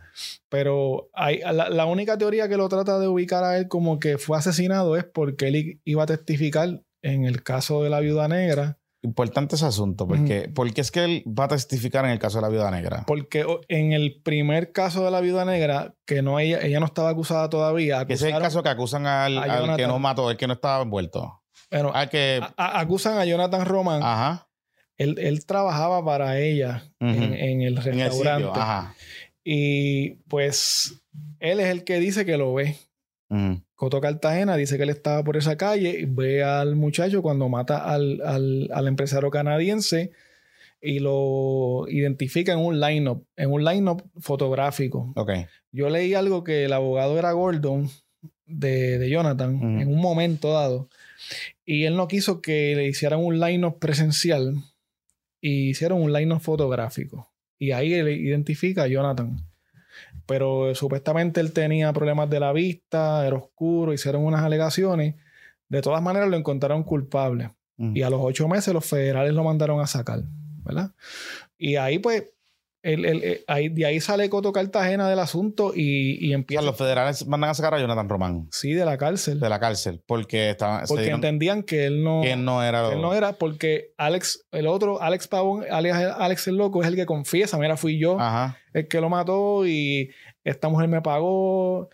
[0.50, 4.18] Pero hay, la, la única teoría que lo trata de ubicar a él como que
[4.18, 8.80] fue asesinado es porque él iba a testificar en el caso de la viuda negra.
[9.04, 12.42] Importante ese asunto, porque, porque es que él va a testificar en el caso de
[12.42, 13.04] la viuda negra.
[13.06, 17.10] Porque en el primer caso de la viuda negra, que no ella, ella no estaba
[17.10, 20.32] acusada todavía, Que ese es el acusaron- caso que acusan al, al que no mató,
[20.32, 21.44] el que no estaba envuelto.
[21.70, 22.40] bueno, Al que.
[22.42, 24.02] a- a- acusan a Jonathan Roman.
[24.02, 24.48] Ajá.
[24.98, 28.48] Él, él trabajaba para ella en, en el En el restaurante.
[28.48, 28.62] sitio.
[28.62, 28.96] Ajá.
[29.44, 31.02] y pues
[31.40, 32.76] él es el que dice que lo ve.
[33.76, 37.78] Coto Cartagena dice que él estaba por esa calle y ve al muchacho cuando mata
[37.84, 40.12] al, al, al empresario canadiense
[40.80, 45.12] y lo identifica en un line-up, en un line-up fotográfico.
[45.16, 45.32] Ok.
[45.72, 47.90] Yo leí algo que el abogado era Gordon
[48.46, 50.90] de, de Jonathan en un momento dado
[51.66, 54.54] y él no quiso que le hicieran un line-up presencial
[55.46, 57.30] y hicieron un line-up fotográfico.
[57.60, 59.36] Y ahí él identifica a Jonathan.
[60.26, 65.16] Pero supuestamente él tenía problemas de la vista, era oscuro, hicieron unas alegaciones.
[65.68, 67.50] De todas maneras lo encontraron culpable.
[67.78, 70.24] Y a los ocho meses los federales lo mandaron a sacar,
[70.64, 70.92] ¿verdad?
[71.58, 72.24] Y ahí pues,
[72.84, 76.36] el- el- eh, ahí, de ahí sale Coto Cartagena del asunto y, y O sea,
[76.36, 79.40] empieza, los federales mandan a sacar a Jonathan Román sí, de la cárcel.
[79.40, 82.90] de la cárcel porque estaban porque dieron entendían que él no, que no era.
[82.90, 86.88] que él no era porque Alex, el otro, Alex Pavón, alias Alex el Loco, es
[86.90, 88.58] el que confiesa, mira, fui yo Ajá.
[88.74, 90.12] el que lo mató y
[90.44, 91.90] esta mujer me pagó,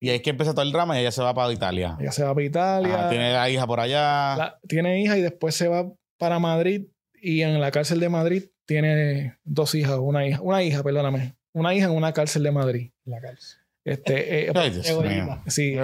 [0.00, 1.96] Y ahí es que empieza todo el drama y ella se va para Italia.
[2.00, 4.36] ella se va para Italia, Ajá, tiene la hija por allá.
[4.36, 6.86] la- tiene hija y después se va para Madrid
[7.22, 11.74] y en la cárcel de Madrid tiene dos hijas, una hija, una hija, perdóname, una
[11.74, 12.90] hija en una cárcel de Madrid.
[13.04, 13.58] La cárcel.
[13.84, 15.24] Este, eh, Ay, Dios Egoísta.
[15.24, 15.42] mío.
[15.46, 15.76] sí,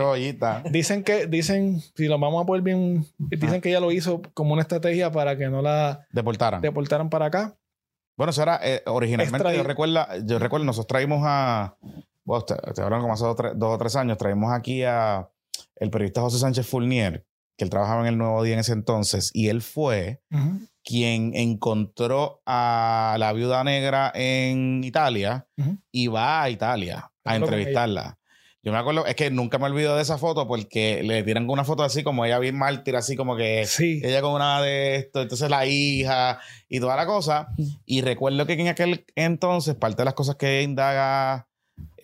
[0.70, 4.54] dicen que, dicen, si lo vamos a poner bien, dicen que ella lo hizo como
[4.54, 6.60] una estrategia para que no la Deportaran.
[6.60, 7.56] deportaran para acá.
[8.16, 9.56] Bueno, eso era eh, originalmente.
[9.56, 11.76] Yo recuerdo, yo recuerdo, nosotros traímos a.
[12.24, 14.18] Bueno, te, te hablan como hace dos, tres- dos o tres años.
[14.18, 15.28] Traímos aquí a
[15.76, 17.24] el periodista José Sánchez Fournier,
[17.56, 20.20] que él trabajaba en el Nuevo Día en ese entonces, y él fue
[20.84, 25.46] quien encontró a la viuda negra en Italia
[25.90, 28.18] y va a Italia a entrevistarla.
[28.64, 31.64] Yo me acuerdo, es que nunca me olvido de esa foto porque le tiran una
[31.64, 34.00] foto así como ella bien mártir, así como que Sí.
[34.04, 37.48] ella con una de esto, entonces la hija y toda la cosa.
[37.84, 41.48] Y recuerdo que en aquel entonces, parte de las cosas que indaga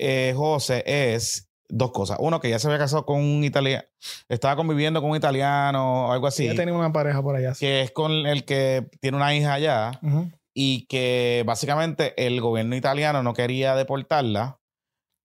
[0.00, 2.18] eh, José es dos cosas.
[2.20, 3.84] Uno, que ya se había casado con un italiano,
[4.28, 7.54] estaba conviviendo con un italiano o algo así, Ella tenía una pareja por allá.
[7.54, 7.66] sí.
[7.66, 10.00] que es con el que tiene una hija allá
[10.54, 14.58] y que básicamente el gobierno italiano no quería deportarla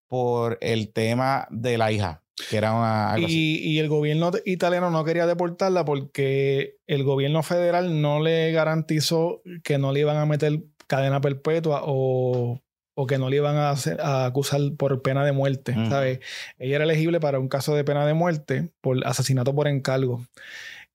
[0.07, 3.59] por el tema de la hija, que era una, algo así.
[3.63, 9.41] Y, y el gobierno italiano no quería deportarla porque el gobierno federal no le garantizó
[9.63, 12.59] que no le iban a meter cadena perpetua o,
[12.95, 15.71] o que no le iban a, hacer- a acusar por pena de muerte.
[15.73, 15.89] Ujú.
[15.89, 16.19] ¿sabes?
[16.59, 20.23] Ella era elegible para un caso de pena de muerte por asesinato por encargo.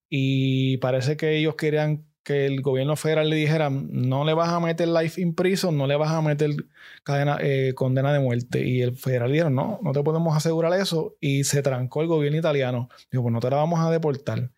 [0.08, 4.60] Y parece que ellos querían que el gobierno federal le dijera no le vas a
[4.60, 6.50] meter life in prison, no le vas a meter
[7.02, 8.66] cadena, eh, condena de muerte.
[8.66, 11.16] Y el federal dijeron, no, no te podemos asegurar eso.
[11.20, 12.90] Y se trancó el gobierno italiano.
[13.10, 14.50] Dijo, pues no te la vamos a deportar.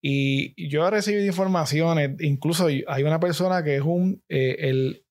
[0.00, 5.04] Y yo he recibido informaciones, incluso hay una persona que es un, eh, el,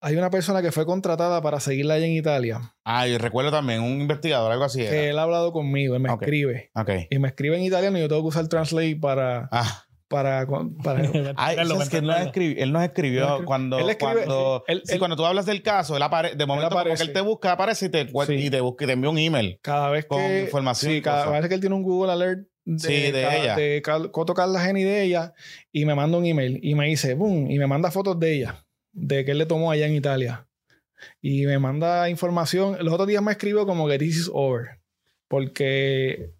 [0.00, 2.74] hay una persona que fue contratada para seguirla allá en Italia.
[2.84, 4.80] Ah, y recuerdo también un investigador, algo así.
[4.80, 5.10] Que Era.
[5.10, 6.22] él ha hablado conmigo, él me Ok.
[6.22, 6.70] escribe.
[6.74, 6.90] Ok.
[7.10, 9.48] Y me escribe en italiano y yo tengo que usar Translate para...
[9.52, 10.46] Ah, para,
[10.82, 11.00] para
[11.36, 14.80] Ay, ¿sabes que él, nos escribió, él nos escribió Él cuando, él escribe- cuando, él-
[14.86, 17.02] sí, él- cuando tú hablas del caso, él aparece, de momento como aparece.
[17.02, 18.32] que él te busca, aparece y te, Sí.
[18.34, 19.58] y te busca y te envía un email.
[19.62, 20.44] cada vez Con que...
[20.44, 23.54] información Sí, cada vez que él tiene un Google Alert de, Sí, de ella.
[23.56, 25.34] de Coto Cartagena y de ella
[25.72, 28.64] y me manda un email y me dice, boom, y me manda fotos de ella,
[28.98, 30.46] de que él le tomó allá en Italia.
[31.20, 32.76] Y me manda información.
[32.84, 34.80] Los otros días me escribió como que this is over.
[35.28, 36.32] Porque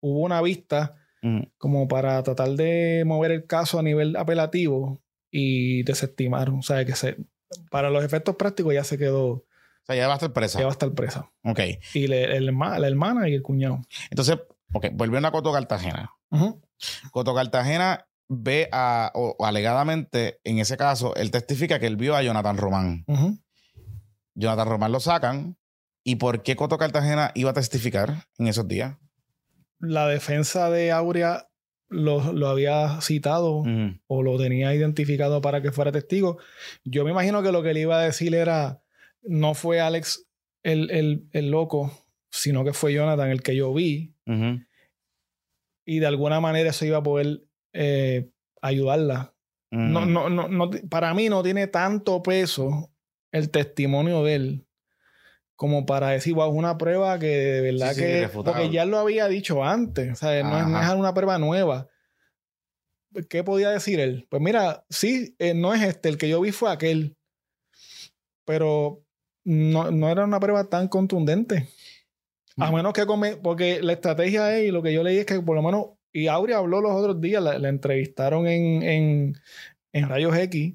[0.00, 1.42] hubo una vista Mm.
[1.58, 6.60] como para tratar de mover el caso a nivel apelativo y desestimaron.
[6.60, 7.18] O sea, que se,
[7.70, 9.44] para los efectos prácticos ya se quedó, O
[9.86, 10.58] sea, ya va a estar presa.
[10.58, 11.30] ya va a estar presa.
[11.44, 11.60] Ok.
[11.92, 13.82] Y le- el la hermana y el cuñado.
[14.10, 14.38] Entonces,
[14.72, 16.10] ok, volviendo a Coto Cartagena.
[16.30, 16.62] Ujú.
[17.10, 22.14] Coto Cartagena ve a, o, o alegadamente, en ese caso, él testifica que él vio
[22.14, 23.04] a Jonathan Román.
[24.34, 25.56] Jonathan Román lo sacan.
[26.04, 28.96] ¿Y por qué Coto Cartagena iba a testificar en esos días?
[29.80, 31.48] La defensa de Aurea
[31.88, 33.64] lo, lo había citado
[34.06, 36.38] o lo tenía identificado para que fuera testigo.
[36.84, 38.80] Yo me imagino que lo que le iba a decir era,
[39.22, 40.24] no fue Alex
[40.62, 41.92] el, el- el loco,
[42.30, 44.14] sino que fue Jonathan el que yo vi.
[45.84, 48.30] Y de alguna manera eso iba a poder eh,
[48.60, 49.34] ayudarla.
[49.70, 50.08] No, Ujú.
[50.10, 52.90] no, no, no, para mí no tiene tanto peso
[53.32, 54.66] el testimonio de él
[55.60, 58.30] como para decir, wow, es una prueba que de verdad Sí, que...
[58.42, 61.86] porque ya lo había dicho antes, o sea, no es, no una prueba nueva.
[63.28, 64.26] ¿Qué podía decir él?
[64.30, 67.14] Pues mira, sí, eh, no es este, el que yo vi fue aquel,
[68.46, 69.04] pero
[69.44, 71.68] no, no era una prueba tan contundente.
[72.56, 72.74] A Mm.
[72.76, 75.56] menos que come, porque la estrategia es, y lo que yo leí es que por
[75.56, 79.32] lo menos, y Aurea habló los otros días, la, la entrevistaron en, en,
[79.92, 80.74] en Rayos X,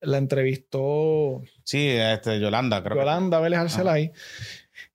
[0.00, 2.94] la entrevistó Sí, este, Yolanda, creo.
[2.94, 4.12] que- Yolanda Vélez Arcelay,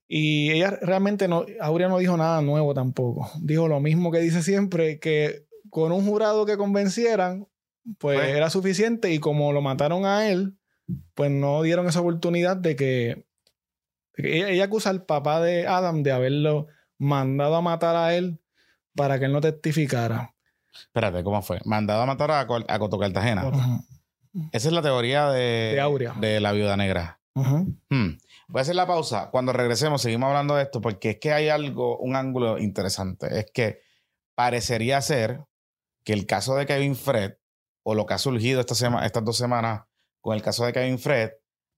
[0.08, 3.32] Y ella realmente no, Aurea no dijo nada nuevo tampoco.
[3.42, 7.48] Dijo lo mismo que dice siempre, que con un jurado que convencieran,
[7.98, 10.58] pues, Pues- era suficiente y como lo mataron a él,
[11.16, 13.26] pues no dieron esa oportunidad de que,
[14.18, 16.68] de que ella, ella acusa al papá de Adam de haberlo
[16.98, 18.41] mandado a matar a él
[18.96, 20.34] para que él no testificara.
[20.74, 21.60] Espérate, ¿cómo fue?
[21.66, 23.44] Mandado a matar a, a Coto Cartagena.
[24.52, 26.14] Esa es la teoría de, De Aurea.
[26.14, 27.20] de la viuda negra.
[27.34, 28.18] Hmm.
[28.48, 29.30] Voy a hacer la pausa.
[29.32, 33.40] Cuando regresemos, seguimos hablando de esto, porque es que hay algo, un ángulo interesante.
[33.40, 33.82] Es que
[34.36, 35.42] parecería ser
[36.04, 37.34] que el caso de Kevin Fred,
[37.84, 39.84] o lo que ha surgido esta sema- estas dos semanas
[40.20, 41.32] con el caso de Kevin Fred,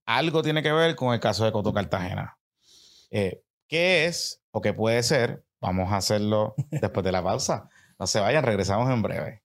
[0.06, 2.38] algo tiene que ver con el caso de Coto Cartagena.
[3.10, 5.44] Eh, ¿Qué es o qué puede ser?
[5.64, 7.70] Vamos a hacerlo después de la pausa.
[7.98, 9.44] No se vayan, regresamos en breve.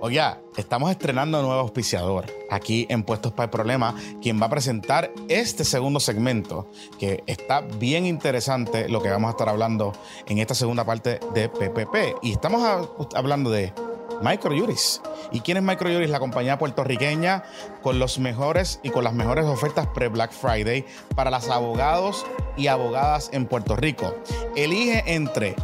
[0.00, 4.50] Oiga, estamos estrenando un nuevo auspiciador aquí en Puestos para el Problema, quien va a
[4.50, 9.92] presentar este segundo segmento, que está bien interesante lo que vamos a estar hablando
[10.26, 12.16] en esta segunda parte de PPP.
[12.22, 13.72] Y estamos hablando de
[14.22, 15.00] Microjuris.
[15.32, 16.10] ¿Y quién es Microjuris?
[16.10, 17.44] La compañía puertorriqueña
[17.82, 22.26] con los mejores y con las mejores ofertas pre-Black Friday para los abogados
[22.56, 24.14] y abogadas en Puerto Rico.
[24.54, 25.54] Elige entre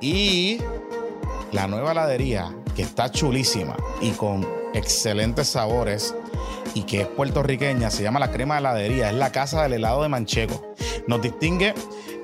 [0.00, 0.58] Y
[1.52, 6.14] la nueva heladería que está chulísima y con excelentes sabores
[6.74, 10.08] y que es puertorriqueña, se llama la crema heladería, es la casa del helado de
[10.08, 10.74] Manchego.
[11.06, 11.74] Nos distingue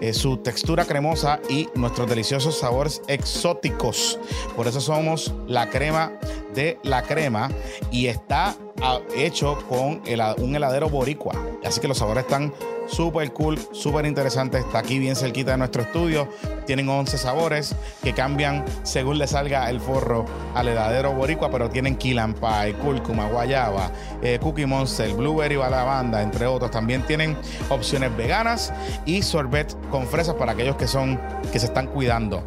[0.00, 4.18] eh, su textura cremosa y nuestros deliciosos sabores exóticos.
[4.54, 6.12] Por eso somos la crema
[6.56, 7.50] de la crema
[7.92, 10.02] y está ah, hecho con
[10.38, 11.34] un heladero boricua.
[11.64, 12.52] Así que los sabores están
[12.88, 14.64] súper cool, súper interesantes.
[14.64, 16.28] Está aquí bien cerquita de nuestro estudio.
[16.66, 21.96] Tienen 11 sabores que cambian según le salga el forro al heladero boricua, pero tienen
[21.96, 23.90] pie, cúrcuma, guayaba,
[24.22, 26.70] eh, cookie monster, blueberry o lavanda, entre otros.
[26.70, 27.36] También tienen
[27.68, 28.72] opciones veganas
[29.04, 31.20] y sorbet con fresas para aquellos que son
[31.52, 32.42] que se están cuidando.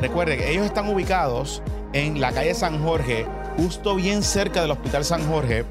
[0.00, 5.04] Recuerden que ellos están ubicados en la calle San Jorge, justo bien cerca del Hospital
[5.04, 5.64] San Jorge,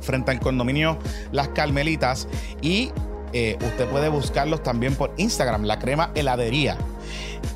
[0.00, 0.98] frente al condominio
[1.32, 2.28] Las Carmelitas.
[2.62, 2.92] Y
[3.32, 6.76] eh, usted puede buscarlos también por Instagram, la crema heladería.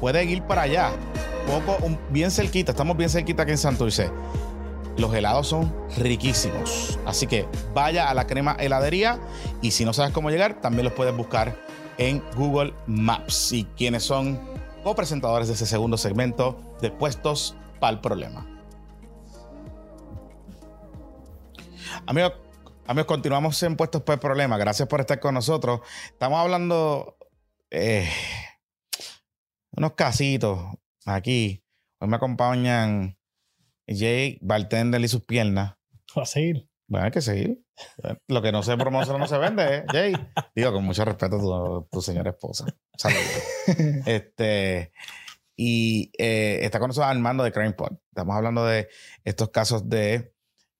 [0.00, 0.90] Pueden ir para allá,
[1.46, 1.78] poco,
[2.10, 4.10] bien cerquita, estamos bien cerquita aquí en Santurce.
[4.96, 6.98] Los helados son riquísimos.
[7.06, 9.20] Así que vaya a la crema heladería
[9.62, 11.56] y si no sabes cómo llegar, también los puedes buscar
[11.98, 13.52] en Google Maps.
[13.52, 14.40] Y quienes son
[14.82, 18.57] copresentadores de ese segundo segmento de Puestos para el Problema.
[22.08, 22.32] Amigos,
[22.86, 24.56] amigos, continuamos en Puestos para el Problema.
[24.56, 25.80] Gracias por estar con nosotros.
[26.06, 27.18] Estamos hablando
[27.70, 28.08] eh,
[29.72, 30.58] unos casitos
[31.04, 31.62] aquí.
[31.98, 33.18] Hoy me acompañan
[33.86, 35.74] Jay, Bartender y sus piernas.
[36.16, 36.66] Va a seguir.
[36.86, 37.62] Bueno, hay que seguir.
[38.26, 39.84] Lo que no se promociona no se vende, ¿eh?
[39.92, 40.14] Jay.
[40.54, 42.64] Digo, con mucho respeto a tu, tu señora esposa.
[42.96, 43.42] Saludos.
[44.06, 44.92] este,
[45.56, 47.98] y eh, está con nosotros Armando de Crime Pod.
[48.08, 48.88] Estamos hablando de
[49.24, 50.32] estos casos de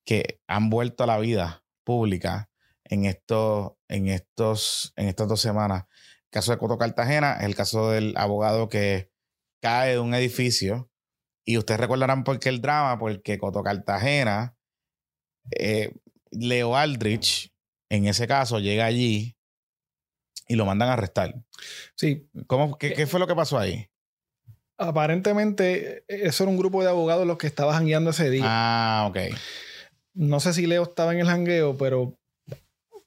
[0.09, 2.49] que han vuelto a la vida pública
[2.85, 5.85] en estos, en estos, en estas dos semanas.
[6.25, 9.11] El caso de Coto Cartagena es el caso del abogado que
[9.61, 10.90] cae de un edificio.
[11.44, 14.56] Y ustedes recordarán por qué el drama, porque Coto Cartagena,
[15.50, 15.92] eh,
[16.31, 17.52] Leo Aldrich,
[17.90, 19.37] en ese caso, llega allí
[20.46, 21.35] y lo mandan a arrestar.
[21.96, 23.90] Sí, ¿Cómo, qué, qué fue lo que pasó ahí?
[24.79, 28.44] aparentemente eh, eso era un grupo de abogados los que estaban jangueando ese día.
[28.46, 29.19] Ah, ok.
[30.19, 32.19] No sé si Leo estaba en el jangueo, pero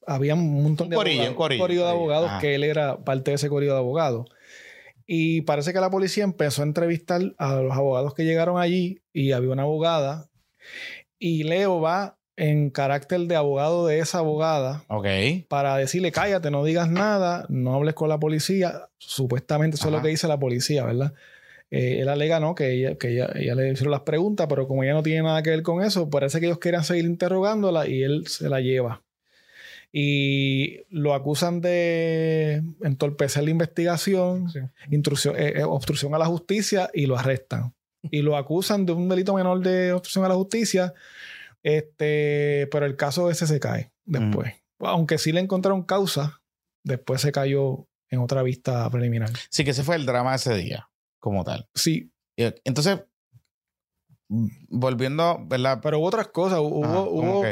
[0.06, 3.32] había un montón Un de corillo, abogados, un corillo, de abogados que él era parte
[3.32, 4.26] de ese corillo de abogados.
[5.06, 9.32] Y parece que la policía empezó a entrevistar a los abogados que llegaron allí y
[9.32, 10.30] había una abogada
[11.18, 14.82] y Leo va en carácter de abogado de esa abogada
[15.48, 18.88] para decirle cállate, no digas nada, no hables con la policía.
[18.96, 21.12] Supuestamente eso es lo que dice la policía, ¿verdad?
[21.74, 22.54] Eh, él alega, ¿no?
[22.54, 25.42] Que, ella, que ella, ella le hicieron las preguntas, pero como ella no tiene nada
[25.42, 29.02] que ver con eso, parece que ellos querían seguir interrogándola y él se la lleva.
[29.90, 34.58] Y lo acusan de entorpecer la investigación, Sí.
[34.58, 37.74] eh, eh, obstrucción a la justicia y lo arrestan.
[38.10, 40.92] Y lo acusan de un delito menor de obstrucción a la justicia,
[41.62, 44.52] este, pero el caso ese se cae después.
[44.80, 46.40] Aunque sí le encontraron causa,
[46.82, 49.30] después se cayó en otra vista preliminar.
[49.50, 50.88] Sí, que ese fue el drama de ese día,
[51.22, 51.68] como tal.
[51.72, 52.98] Sí, Entonces,
[54.28, 55.78] mm, volviendo, ¿verdad?
[55.80, 56.58] pero hubo otras cosas.
[56.58, 57.10] Hubo, Ajá, ¿cómo
[57.40, 57.44] hubo,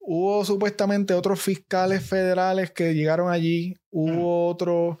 [0.00, 3.74] hubo supuestamente otros fiscales federales que llegaron allí.
[3.90, 5.00] Hubo otro,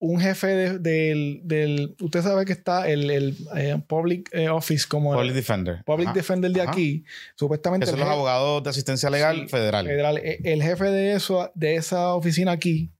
[0.00, 1.94] un jefe de- del, del.
[2.00, 5.84] Usted sabe que está el, el, eh, Public eh, Office como el Public Defender.
[5.84, 6.14] Public Ajá.
[6.14, 6.70] Defender de Ajá.
[6.72, 7.04] aquí.
[7.36, 9.86] Supuestamente Que son los abogados de asistencia legal Sí, federal.
[9.86, 10.18] federal.
[10.18, 12.90] E- El jefe de eso, de esa oficina aquí,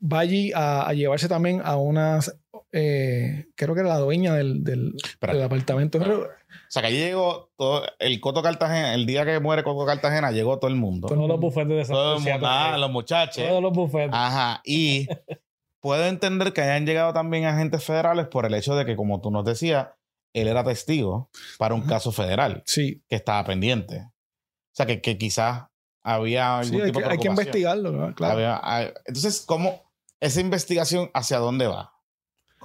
[0.00, 2.34] va allí a, a llevarse también a unas.
[2.78, 5.98] Eh, creo que era la dueña del, del, del apartamento.
[5.98, 6.26] O
[6.68, 10.58] sea, que allí llegó todo el Coto Cartagena, el día que muere Coto Cartagena, llegó
[10.58, 11.08] todo el mundo.
[11.08, 13.46] Todos los bufetes de San Todo el mundo, ah, los muchachos.
[13.48, 14.10] Todos los bufetes.
[14.12, 14.60] Ajá.
[14.64, 15.08] Y
[15.80, 19.30] puedo entender que hayan llegado también agentes federales por el hecho de que, como tú
[19.30, 19.88] nos decías,
[20.34, 21.90] él era testigo para un Ajá.
[21.90, 24.00] caso federal Sí, que estaba pendiente.
[24.00, 25.64] O sea, que, que quizás
[26.04, 27.32] había algún sí hay, que, de hay que preocupación.
[27.32, 28.14] investigarlo, ¿no?
[28.14, 28.34] claro.
[28.34, 31.92] Había- ah, entonces, ¿cómo esa investigación hacia dónde va?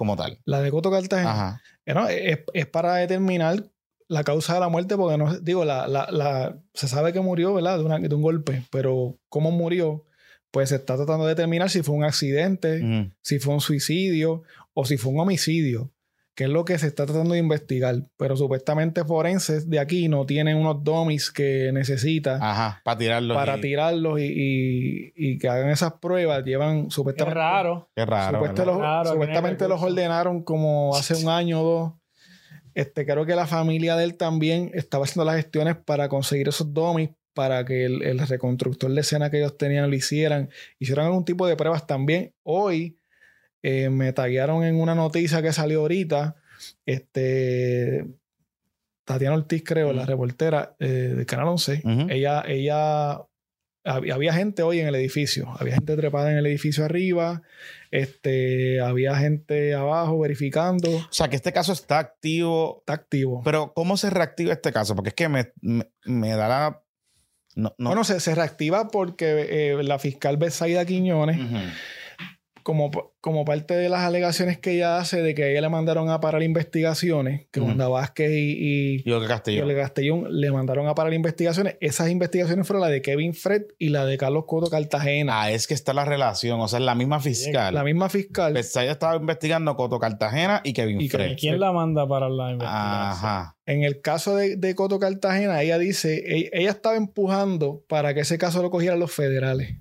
[0.02, 0.40] Como tal.
[0.46, 1.30] La de Coto Cartagena.
[1.30, 1.62] Ajá.
[2.10, 3.62] Eh, es, es para determinar
[4.08, 7.54] la causa de la muerte, porque no digo, la, la, la- se sabe que murió,
[7.54, 7.78] ¿verdad?
[7.78, 10.04] De, una- de un golpe, pero cómo murió,
[10.50, 12.80] pues se está tratando de determinar si fue un accidente,
[13.20, 14.42] si fue un suicidio
[14.74, 15.91] o si fue un homicidio,
[16.34, 17.94] que es lo que se está tratando de investigar.
[18.16, 22.80] Pero supuestamente forenses de aquí no tienen unos domis que necesita Ajá.
[22.84, 23.34] Para tirarlo.
[23.34, 26.44] para y- tirarlos y, y- y que hagan esas pruebas.
[26.44, 27.38] Llevan Qué supuestamente.
[27.38, 27.90] raro.
[27.94, 28.40] Qué raro.
[28.54, 31.92] Claro, que supuestamente los ordenaron como hace un año o dos.
[32.74, 36.72] Este, creo que la familia de él también estaba haciendo las gestiones para conseguir esos
[36.72, 40.48] domis para que el, el reconstructor de escena que ellos tenían lo hicieran.
[40.78, 42.34] Hicieron algún tipo de pruebas también.
[42.42, 42.98] Hoy
[43.62, 46.36] eh, me taguearon en una noticia que salió ahorita.
[46.86, 48.06] Este,
[49.04, 51.82] Tatiana Ortiz, creo, la reportera eh, del Canal 11.
[51.84, 52.06] Ujú.
[52.08, 53.20] Ella, ella
[53.84, 55.54] había, había gente hoy en el edificio.
[55.58, 57.42] Había gente trepada en el edificio arriba.
[57.90, 60.90] Este, había gente abajo verificando.
[60.96, 62.78] O sea, que este caso está activo.
[62.80, 63.42] Está activo.
[63.44, 64.94] Pero, ¿cómo se reactiva este caso?
[64.94, 66.82] Porque es que me, me, me da la.
[67.54, 67.90] No, no.
[67.90, 71.38] Bueno, se, se reactiva porque eh, la fiscal Besaida Quiñones.
[72.62, 76.10] Como, como parte de las alegaciones que ella hace de que a ella le mandaron
[76.10, 77.60] a parar investigaciones, que.
[77.60, 79.60] Wanda Vázquez y, y Y Olga Castillo.
[79.60, 83.90] Yole Castellón le mandaron a parar investigaciones, esas investigaciones fueron la de Kevin Fred y
[83.90, 85.42] la de Carlos Coto Cartagena.
[85.42, 86.60] Ah, es que está la relación.
[86.60, 87.74] O sea, es la misma fiscal.
[87.74, 88.52] La misma fiscal.
[88.52, 91.08] Betsaida estaba investigando Coto Cartagena y Kevin Y.
[91.08, 92.72] Kevin ¿Quién la manda para la investigación?
[92.72, 93.56] Ajá.
[93.64, 98.20] En el caso de, de Coto Cartagena, ella dice, e- ella, estaba empujando para que
[98.20, 99.76] ese caso lo cogieran los federales.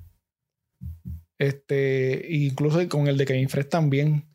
[1.41, 4.29] Este, incluso con el de Kevin Fred también.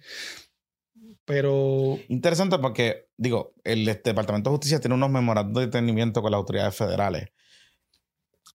[1.24, 6.32] Pero Interesante porque, digo, el este, Departamento de Justicia tiene unos memorandos de entendimiento con
[6.32, 7.28] las autoridades federales,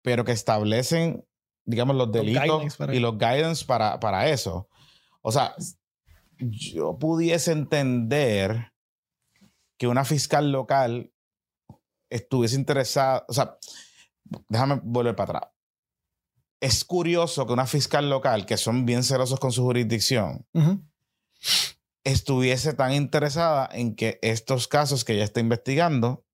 [0.02, 1.24] pero que establecen,
[1.64, 4.68] digamos, los delitos y los guidance para, para eso.
[5.22, 5.54] O sea,
[6.40, 8.74] yo pudiese entender
[9.78, 11.14] que una fiscal local
[12.10, 13.60] estuviese interesada, o sea,
[14.48, 15.59] déjame volver para atrás.
[16.62, 20.46] Es curioso que una fiscal local, que son bien celosos con su jurisdicción,
[22.04, 26.26] estuviese tan interesada en que estos casos que ella está investigando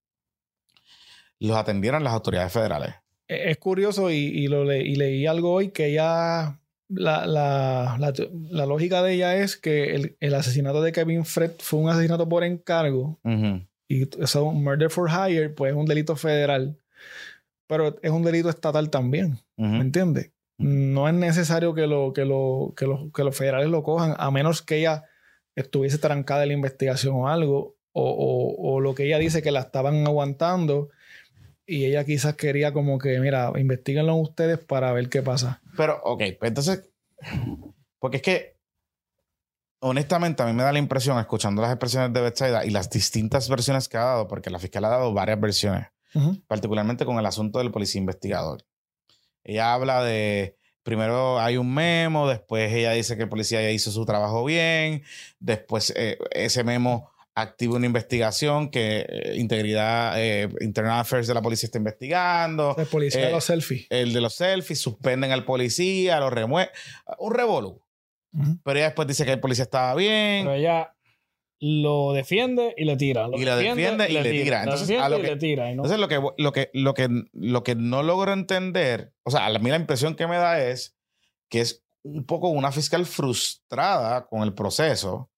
[1.40, 2.96] los atendieran las autoridades federales.
[3.28, 6.60] e- es curioso y, y lo le- y leí algo hoy que ella,
[6.90, 8.14] la, la- la-
[8.52, 12.28] la lógica de ella es que el, el asesinato de Kevin Fred fue un asesinato
[12.30, 13.20] por encargo
[13.88, 16.78] y eso un murder for hire, pues es un delito federal,
[17.68, 19.40] pero es un delito estatal también.
[19.58, 20.32] ¿Me entiendes?
[20.58, 24.32] No es necesario que, lo, que, lo, que, lo- que los federales lo cojan, a
[24.32, 25.04] menos que ella
[25.56, 29.52] estuviese trancada en la investigación o algo, o, o- o lo que ella dice que
[29.52, 30.90] la estaban aguantando
[31.66, 35.62] y ella quizás quería como que, mira, investiguenlo ustedes para ver qué pasa.
[35.76, 36.90] Pero, ok, pues entonces,
[38.00, 38.56] porque es que,
[39.82, 43.50] honestamente, a mí me da la impresión, escuchando las expresiones de Betsaida y las distintas
[43.50, 45.88] versiones que ha dado, porque la fiscal ha dado varias versiones,
[46.48, 48.66] Particularmente con el asunto del policía investigador.
[49.44, 53.92] Ella habla de, primero hay un memo, después ella dice que el policía ya hizo
[53.92, 55.04] su trabajo bien,
[55.40, 61.42] después eh, ese memo activa una investigación que eh, Integridad, eh, Internal Affairs de la
[61.42, 63.88] policía está investigando, El policía de los selfies.
[63.90, 66.70] el de los selfies, suspenden al policía, lo remueven,
[67.20, 67.82] un revolú.
[68.32, 68.58] Ujú.
[68.64, 70.46] Pero ella después dice que el policía estaba bien.
[70.46, 70.95] Pero ella,
[71.60, 73.28] lo defiende y le tira.
[73.34, 74.64] y lo defiende, y le tira.
[74.64, 78.34] Entonces, lo que, tira entonces lo, que, lo, que, lo, que, lo que no logro
[78.34, 80.96] entender, o sea, a mí la impresión que me da es
[81.50, 85.32] que es un poco una fiscal frustrada con el proceso,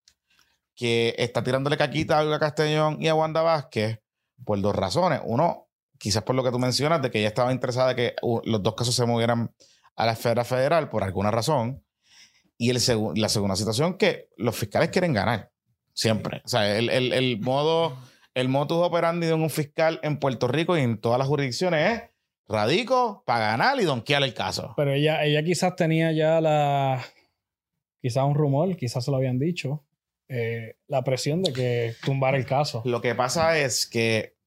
[0.76, 4.00] que está tirándole caquita a Olga Castellón y a Wanda Vázquez
[4.46, 5.22] por dos razones.
[5.24, 8.62] Uno, quizás por lo que tú mencionas, de que ella estaba interesada de que los
[8.62, 9.52] dos casos se movieran
[9.96, 11.84] a la esfera federal por alguna razón.
[12.60, 12.78] Y el
[13.16, 15.52] la segunda situación, que los fiscales quieren ganar.
[15.98, 16.44] Siempre.
[16.46, 17.98] O sea, el, el, el modo,
[18.36, 22.04] el modus operandi de un fiscal en Puerto Rico y en todas las jurisdicciones es
[22.48, 24.76] radico para ganar y donkear el caso.
[24.78, 27.04] Pero ella, ella quizás tenía ya la.
[28.00, 29.84] Quizás un rumor, quizás se lo habían dicho.
[30.30, 32.84] Eh, la presión de que tumbar el caso.
[32.86, 34.38] Lo que pasa es que.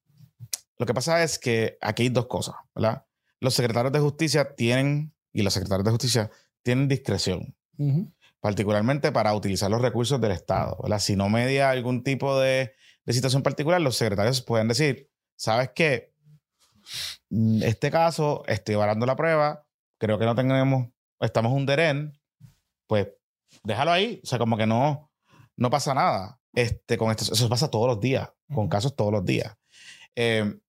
[0.77, 3.03] Lo que pasa es que aquí hay dos cosas, ¿verdad?
[3.41, 6.31] Los secretarios de justicia tienen, y los secretarios de justicia
[6.63, 7.53] tienen discreción
[8.41, 10.77] particularmente para utilizar los recursos del Estado.
[10.99, 12.73] Si no media algún tipo de,
[13.07, 16.13] situación particular, los secretarios pueden decir, ¿sabes qué?
[17.29, 19.65] Mm, este caso, estoy evaluando la prueba,
[19.99, 20.89] creo que no tenemos,
[21.19, 22.19] estamos un derén,
[22.87, 23.09] pues
[23.63, 24.19] déjalo ahí.
[24.23, 25.11] O sea, como que no,
[25.55, 26.39] no pasa nada.
[26.53, 29.55] Este, con esto, eso pasa todos los días, con casos todos los días.
[30.15, 30.59] Em,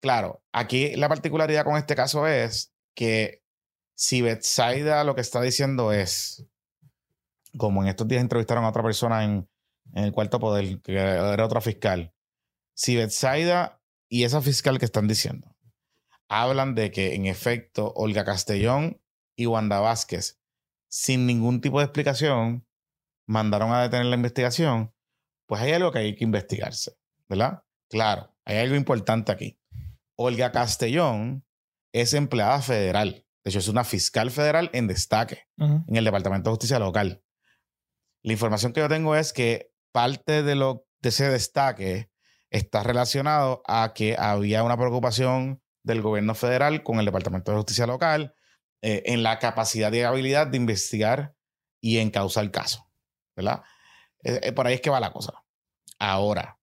[0.00, 3.42] claro, aquí la particularidad con este caso es que
[3.94, 6.46] si Betsaida lo que está diciendo es,
[7.56, 9.48] como en estos días entrevistaron a otra persona en,
[9.94, 12.14] el cuarto poder, que era otra fiscal,
[12.74, 15.56] si Betsaida y esa fiscal que están diciendo
[16.30, 19.02] hablan de que en efecto Olga Castellón
[19.36, 20.40] y Wanda Vázquez,
[20.88, 22.66] sin ningún tipo de explicación,
[23.26, 24.94] mandaron a detener la investigación,
[25.46, 26.96] pues hay algo que hay que investigarse,
[27.28, 27.64] ¿verdad?
[27.88, 29.58] Claro, hay algo importante aquí.
[30.16, 31.44] Olga Castellón
[31.92, 33.26] es empleada federal.
[33.42, 37.24] De hecho, es una fiscal federal en destaque en el Departamento de Justicia Local.
[38.22, 42.10] La información que yo tengo es que parte de, lo, de ese destaque
[42.50, 47.86] está relacionado a que había una preocupación del gobierno federal con el Departamento de Justicia
[47.86, 48.34] Local
[48.82, 51.34] eh, en la capacidad y habilidad de investigar
[51.80, 52.90] y encauzar el caso.
[53.36, 53.62] ¿Verdad?
[54.22, 55.42] Eh, eh, por ahí es que va la cosa.
[55.98, 56.58] Ahora,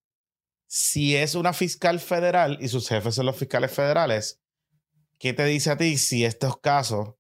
[0.67, 4.41] si es una fiscal federal y sus jefes son los fiscales federales,
[5.17, 7.15] ¿qué te dice a ti si estos casos,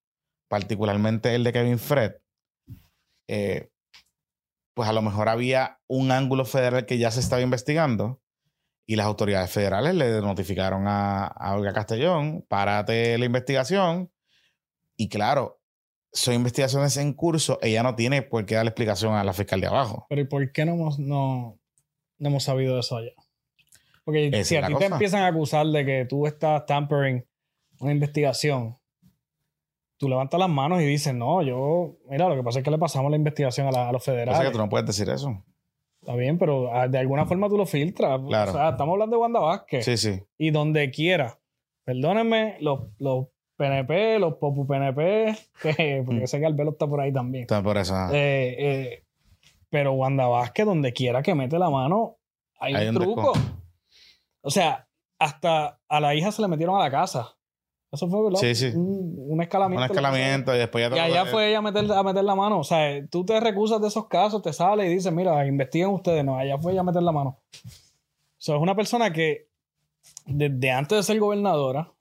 [0.47, 2.15] particularmente el de Kevin Fred,
[3.27, 3.69] eh,
[4.77, 8.21] pues a lo mejor había un ángulo federal que ya se estaba investigando
[8.85, 14.11] y las autoridades federales le notificaron a, Olga Castellón, párate la investigación.
[14.95, 15.59] Y claro,
[16.13, 19.65] son investigaciones en curso, ella no tiene por qué dar explicación a la fiscal de
[19.65, 20.05] abajo.
[20.09, 21.57] Pero ¿y por qué no hemos, no,
[22.19, 23.13] hemos sabido eso allá?
[24.05, 27.25] Porque si a ti te empiezan a acusar de que tú estás tampering
[27.79, 28.77] una investigación
[29.97, 32.77] tú levantas las manos y dices, no, yo, mira, lo que pasa es que le
[32.77, 34.35] pasamos la investigación a, los federales.
[34.35, 35.43] O sea que tú no puedes decir eso.
[36.01, 38.19] Está bien, pero ah, de alguna forma tú lo filtras.
[38.27, 38.51] Claro.
[38.51, 39.83] O sea, estamos hablando de Wanda Vázquez.
[39.83, 40.21] Sí, sí.
[40.37, 41.39] Y donde quiera.
[41.83, 43.27] Perdónenme, los, los
[43.57, 46.27] PNP, los Popu PNP, que, porque mm.
[46.27, 47.43] sé que Albelo está por ahí también.
[47.43, 47.95] Está por eso.
[48.13, 49.03] Eh, eh,
[49.69, 52.17] pero Wanda Vázquez, donde quiera que mete la mano,
[52.59, 53.33] hay, un truco.
[54.41, 54.87] O sea,
[55.19, 57.36] hasta a la hija se le metieron a la casa.
[57.91, 58.39] Eso fue, ¿verdad?
[58.39, 58.71] Sí, sí.
[58.75, 59.85] Un, escalamiento.
[59.85, 62.59] Un escalamiento y después ya Y allá fue ella a meter, a meter la mano.
[62.59, 66.23] O sea, tú te recusas de esos casos, te sale y dices, mira, investiguen ustedes.
[66.23, 67.39] No, allá fue ella a meter la mano.
[67.53, 67.69] O
[68.37, 69.47] sea, es una persona que
[70.25, 71.93] desde antes de ser gobernadora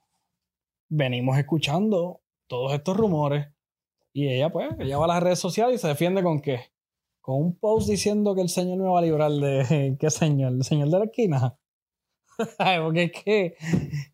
[0.89, 3.47] venimos escuchando todos estos rumores
[4.13, 6.61] y ella, pues, ella va a las redes sociales y se defiende con qué?
[7.21, 9.95] Con un post diciendo que el señor me va a librar de...
[9.99, 10.53] ¿Qué señor?
[10.53, 11.57] ¿El señor de la esquina?
[12.83, 13.55] Porque es que,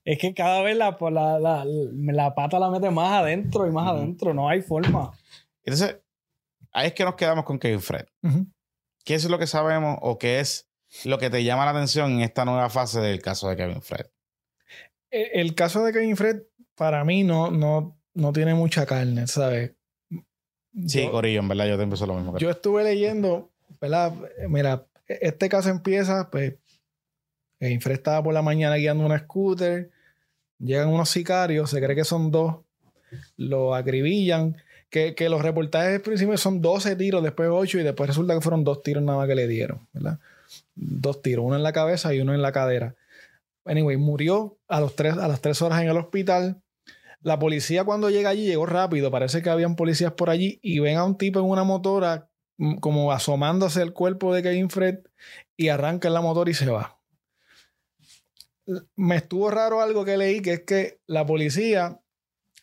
[0.06, 4.34] es que cada vez la, la, la, pata la mete más adentro y más adentro.
[4.34, 5.12] No hay forma.
[5.64, 5.98] Entonces,
[6.72, 8.06] ahí es que nos quedamos con Kevin Fred.
[9.04, 10.70] ¿Qué es lo que sabemos o qué es
[11.06, 14.06] lo que te llama la atención en esta nueva fase del caso de Kevin Fred?
[15.10, 16.42] El, caso de Kevin Fred,
[16.76, 19.74] para mí, no, no, no tiene mucha carne, ¿sabes?
[20.88, 22.38] Sí, Corillo, en verdad, yo te empiezo lo mismo.
[22.40, 24.12] yo estuve leyendo, ¿verdad?
[24.50, 26.56] Mira, e, este caso empieza, pues,
[27.72, 29.90] Infre estaba por la mañana guiando una scooter.
[30.60, 32.58] Llegan unos sicarios, se cree que son dos.
[33.38, 34.58] Lo acribillan.
[34.90, 38.84] Que, los reportajes principio son 12 tiros, después 8 y después resulta que fueron dos
[38.84, 40.20] tiros nada más que le dieron, ¿verdad?
[40.76, 42.94] Dos tiros, uno en la cabeza y uno en la cadera.
[43.66, 46.62] Anyway, murió a, los tres, a las 3 horas en el hospital.
[47.24, 50.98] La policía cuando llega allí llegó rápido, parece que habían policías por allí y ven
[50.98, 55.00] a un tipo en una motora mm, como asomándose el cuerpo de Kevin Fred
[55.58, 57.00] y arranca en la motora y se va
[58.96, 62.02] me estuvo raro algo que leí, que es que la policía,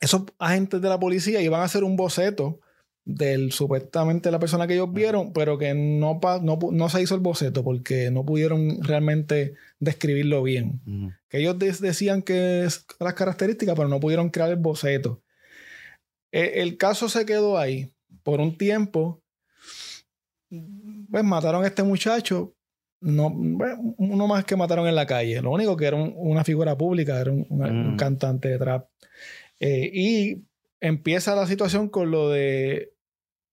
[0.00, 2.60] esos agentes de la policía iban a hacer un boceto
[3.04, 7.20] del supuestamente la persona que ellos vieron, pero que no, no, no, se hizo el
[7.20, 10.80] boceto porque no pudieron realmente describirlo bien.
[11.28, 15.22] Que ellos decían que es las características, pero no pudieron crear el boceto.
[16.32, 17.92] E, el caso se quedó ahí
[18.22, 19.22] por un tiempo.
[20.48, 22.54] Pues mataron a este muchacho.
[23.00, 25.40] No, uno más que mataron en la calle.
[25.40, 28.88] Lo único que era una figura pública, era un, cantante de trap.
[29.58, 30.44] Eh, y
[30.80, 32.94] empieza la situación con lo de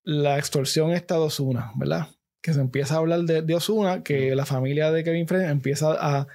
[0.03, 2.07] la extorsión esta de Osuna, ¿verdad?
[2.41, 6.27] Que se empieza a hablar de, Osuna, que la familia de Kevin Fred empieza a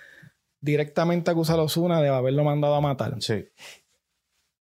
[0.60, 3.16] directamente acusar a Osuna de haberlo mandado a matar.
[3.20, 3.46] Sí.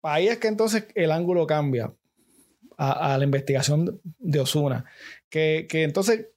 [0.02, 1.92] Ahí es que entonces el ángulo cambia
[2.78, 4.84] a, la investigación de Osuna.
[5.28, 6.28] Que, entonces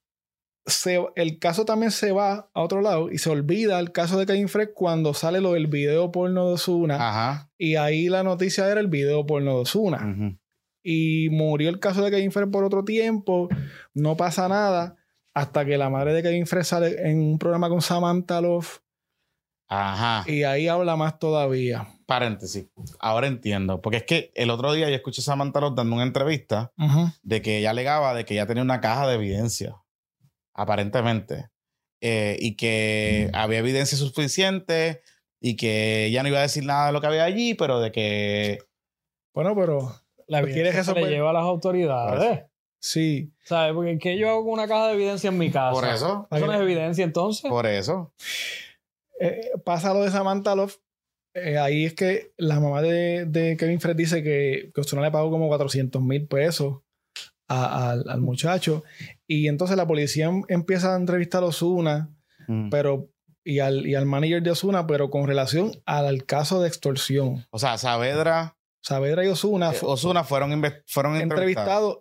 [1.15, 4.47] el caso también se va a otro lado y se olvida el caso de Kevin
[4.47, 6.95] Fred cuando sale lo del video porno de Osuna.
[6.95, 7.51] Ajá.
[7.57, 10.37] Y ahí la noticia era el video porno de Osuna.
[10.83, 13.49] Y murió el caso de Kevin Fred por otro tiempo.
[13.93, 14.95] No pasa nada.
[15.33, 18.81] Hasta que la madre de Kevin Fred sale en un programa con Samantha Love.
[19.67, 20.29] Ajá.
[20.29, 22.67] Y ahí habla más todavía paréntesis,
[22.99, 26.03] ahora entiendo, porque es que el otro día yo escuché a Samantha Ross dando una
[26.03, 26.73] entrevista
[27.23, 29.77] de que ella alegaba de que ya tenía una caja de evidencia,
[30.53, 31.49] aparentemente,
[32.01, 35.01] eh, y que había evidencia suficiente
[35.39, 37.91] y que ella no iba a decir nada de lo que había allí, pero de
[37.91, 38.59] que...
[39.33, 39.95] Bueno, pero...
[40.27, 42.45] La evidencia que eso le lleva a las autoridades.
[42.79, 43.33] Sí.
[43.43, 43.73] ¿Sabes?
[43.73, 45.73] Porque ¿qué yo hago con una caja de evidencia en mi casa?
[45.73, 46.27] Por eso.
[46.31, 47.49] ¿Eso no es evidencia entonces?
[47.49, 48.13] Por eso.
[49.19, 50.77] Eh, pasa lo de Samantha Love
[51.33, 55.31] eh, ahí es que la mamá de, Kevin Fred dice que, que Osuna le pagó
[55.31, 56.81] como 400 mil pesos
[57.51, 58.83] al muchacho.
[59.27, 62.09] Y entonces la policía em, empieza a entrevistar a Osuna,
[62.47, 62.69] mm.
[62.69, 63.09] pero
[63.43, 67.45] y al, y al manager de Osuna, pero con relación al, caso de extorsión.
[67.49, 68.57] O sea, Saavedra.
[68.83, 69.71] Saavedra y Osuna.
[69.71, 71.99] Eh, Osuna fueron, fueron entrevistados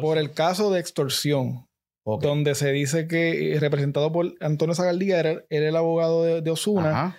[0.00, 1.68] por, el caso de extorsión.
[2.04, 6.50] Donde se dice que, eh, representado por Antonio Zagaldía, era, era el abogado de, de
[6.50, 7.18] Osuna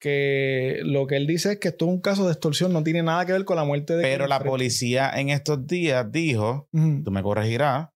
[0.00, 3.02] que lo que él dice es que esto es un caso de extorsión, no tiene
[3.02, 4.02] nada que ver con la muerte de...
[4.02, 7.90] Pero la policía en estos días dijo, tú me corregirás,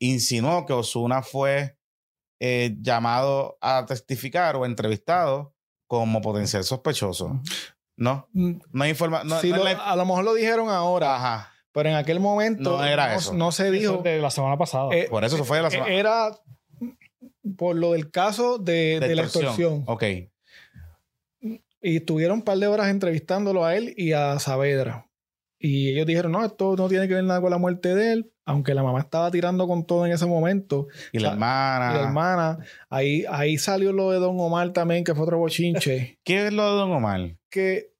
[0.00, 1.76] insinuó que Osuna fue
[2.40, 5.54] eh, llamado a testificar o entrevistado
[5.86, 7.40] como potencial sospechoso.
[7.98, 8.28] ¿No?
[8.32, 8.58] Mm.
[8.72, 9.58] No hay información.
[9.80, 11.16] A lo mejor lo dijeron ahora.
[11.16, 11.52] Ajá.
[11.72, 13.34] Pero en aquel momento no, era eso.
[13.34, 13.98] no se dijo.
[13.98, 14.88] de la semana pasada.
[14.94, 16.30] Eh, por eso, eso fue de la semana Era
[17.56, 19.84] por lo del caso de, de, la extorsión.
[19.86, 20.04] Ok.
[21.86, 25.06] Y estuvieron un par de horas entrevistándolo a él y a Saavedra.
[25.56, 28.32] Y ellos dijeron, no, esto no tiene que ver nada con la muerte de él,
[28.44, 30.88] aunque la mamá estaba tirando con todo en ese momento.
[31.12, 31.92] Y la hermana.
[31.92, 32.58] Y la hermana.
[32.90, 36.18] Ahí, ahí salió lo de Don Omar también, que fue otro bochinche.
[36.24, 37.36] ¿Qué es lo de Don Omar?
[37.48, 37.92] Que,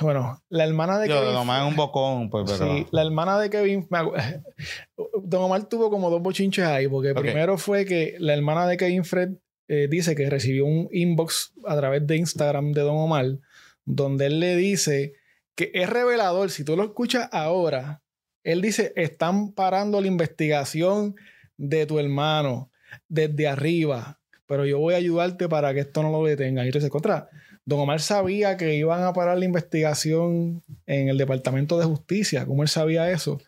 [0.00, 1.24] bueno, la hermana de Kevin...
[1.24, 2.64] Don Omar es un bocón, pues, pero...
[2.64, 3.86] Sí, la hermana de Kevin...
[5.22, 9.04] Don Omar tuvo como dos bochinches ahí, porque primero fue que la hermana de Kevin
[9.04, 9.34] Fred
[9.68, 13.38] eh, dice que recibió un inbox a través de Instagram de Don Omar,
[13.84, 15.14] donde él le dice
[15.54, 16.50] que es revelador.
[16.50, 18.02] Si tú lo escuchas ahora,
[18.42, 21.16] él dice: Están parando la investigación
[21.56, 22.70] de tu hermano
[23.08, 26.64] desde arriba, pero yo voy a ayudarte para que esto no lo detenga.
[26.64, 27.28] Y entonces, contra.
[27.66, 32.44] Don Omar sabía que iban a parar la investigación en el Departamento de Justicia.
[32.44, 33.40] ¿Cómo él sabía eso?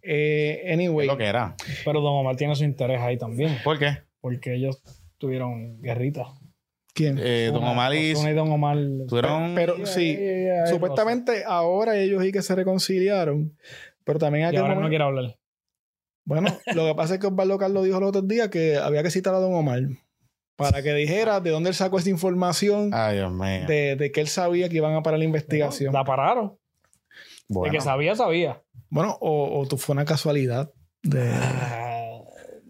[0.00, 1.06] Eh, anyway.
[1.06, 1.54] lo que era.
[1.84, 3.58] Pero Don Omar tiene su interés ahí también.
[3.62, 3.98] ¿Por qué?
[4.22, 4.82] Porque ellos
[5.22, 6.34] tuvieron guerrita.
[6.92, 7.16] ¿Quién?
[7.22, 8.12] Eh, Don Omar y...
[8.12, 8.76] Don Omar.
[9.06, 9.54] Tuvieron...
[9.54, 10.18] Pero, sí,
[10.68, 13.56] supuestamente ahora ellos sí que se reconciliaron.
[14.02, 14.58] Pero también hay que...
[14.58, 15.38] ahora no quiero hablar.
[16.24, 19.12] Bueno, lo que pasa es que Osvaldo Carlos dijo el otro día que había que
[19.12, 19.80] citar a Don Omar
[20.56, 23.66] para que dijera de dónde él sacó esta información Ay, Dios mío.
[23.66, 25.92] De, que él sabía que iban a parar la investigación.
[25.92, 26.58] la pararon.
[27.48, 28.60] De que sabía, sabía.
[28.90, 30.72] Bueno, o, o fue una casualidad
[31.04, 31.30] de...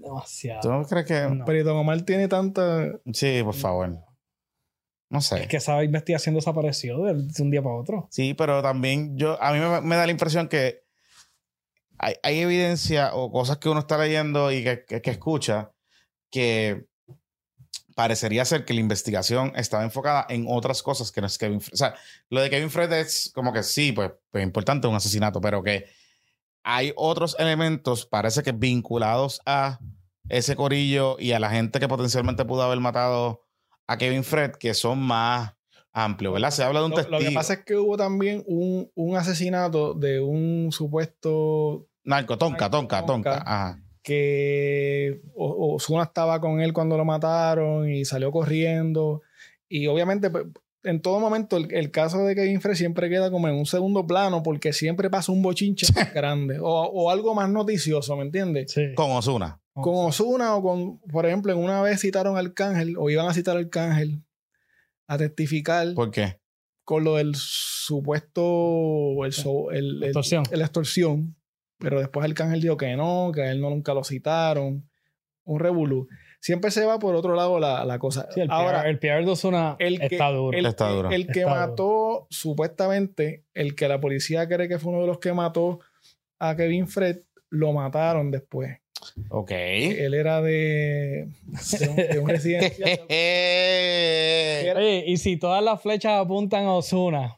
[0.03, 0.83] Demasiado.
[0.83, 1.43] ¿Tú crees que.?
[1.47, 2.93] Pero Don Omar tiene tanta.
[3.13, 3.99] Sí, por favor.
[5.13, 5.43] No sé.
[5.43, 8.09] Es que esa investigación desapareció de, un día para otro.
[8.11, 9.41] Sí, pero también yo.
[9.43, 10.85] A mí me, da la impresión que
[11.99, 15.71] hay, evidencia o cosas que uno está leyendo y que, escucha
[16.31, 16.87] que
[17.95, 21.75] parecería ser que la investigación estaba enfocada en otras cosas que no es Kevin Fred.
[21.75, 21.95] O sea,
[22.31, 25.85] lo de Kevin Fred es como que sí, pues, pues importante un asesinato, pero que
[26.65, 29.81] hay otros elementos, parece que vinculados a
[30.29, 33.43] ese corillo y a la gente que potencialmente pudo haber matado
[33.87, 35.55] a Kevin Fred, que son más
[35.93, 36.51] amplios, ¿verdad?
[36.51, 37.19] Se habla de un testigo.
[37.19, 41.87] Lo que pasa es que hubo también un, un asesinato de un supuesto...
[42.05, 43.43] Narco, tonca, tonca, tonca.
[43.45, 43.83] Ajá.
[44.03, 49.23] Que Osuna estaba con él cuando lo mataron y salió corriendo.
[49.69, 50.47] Y obviamente pues,
[50.85, 54.07] en todo momento el, el caso de Kevin Frey siempre queda como en un segundo
[54.07, 58.73] plano porque siempre pasa un bochinche más grande o, o algo más noticioso, ¿me entiendes?
[58.73, 58.95] Sí.
[58.95, 59.61] Con Osuna.
[59.75, 63.33] Con Osuna o con, por ejemplo, en una vez citaron al Cángel o iban a
[63.35, 64.23] citar al Cángel
[65.07, 66.41] a testificar ¿Por qué?
[66.85, 67.35] con lo del
[68.27, 70.43] supuesto el, so- el, el- Extorsión.
[70.51, 71.37] el extorsión,
[71.79, 74.89] pero después el Cángel dijo que no, que a él no nunca lo citaron,
[75.45, 76.09] un revolú.
[76.45, 78.27] Siempre se va por otro lado la, la cosa.
[78.35, 80.59] Sí, el Ahora, PR, el PR de Ozuna el que- está duro.
[80.59, 81.11] el, Está duro.
[81.11, 85.19] el que Está mató, supuestamente, el que la policía cree que fue uno de los
[85.21, 85.79] que mató
[86.41, 88.77] a Kevin Fred, lo mataron después.
[89.31, 89.53] Ok.
[89.53, 91.29] Él era de,
[91.79, 93.01] de un, de un residencial.
[94.77, 97.37] Oye, y si todas las flechas apuntan a Osuna,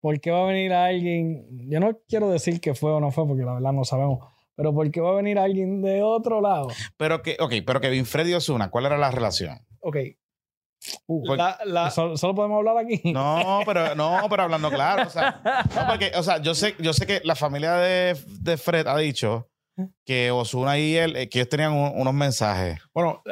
[0.00, 1.46] ¿por qué va a venir alguien?
[1.68, 4.18] Yo no quiero decir que fue o no fue, porque la verdad no sabemos.
[4.56, 6.68] Pero ¿por qué va a venir alguien de otro lado?
[6.96, 9.58] pero que, ok, pero Kevin Freddy y Osuna, ¿cuál era la relación?
[9.80, 9.96] Ok.
[11.06, 13.00] Uh, La, la- ¿solo, solo podemos hablar aquí?
[13.12, 15.40] No, pero no, pero hablando claro, o sea,
[15.74, 18.96] no, porque, o sea, yo sé, yo sé que la familia de, de Fred ha
[18.96, 19.48] dicho
[20.04, 22.78] que Osuna y él, eh, que ellos tenían un- unos mensajes.
[22.94, 23.22] Bueno,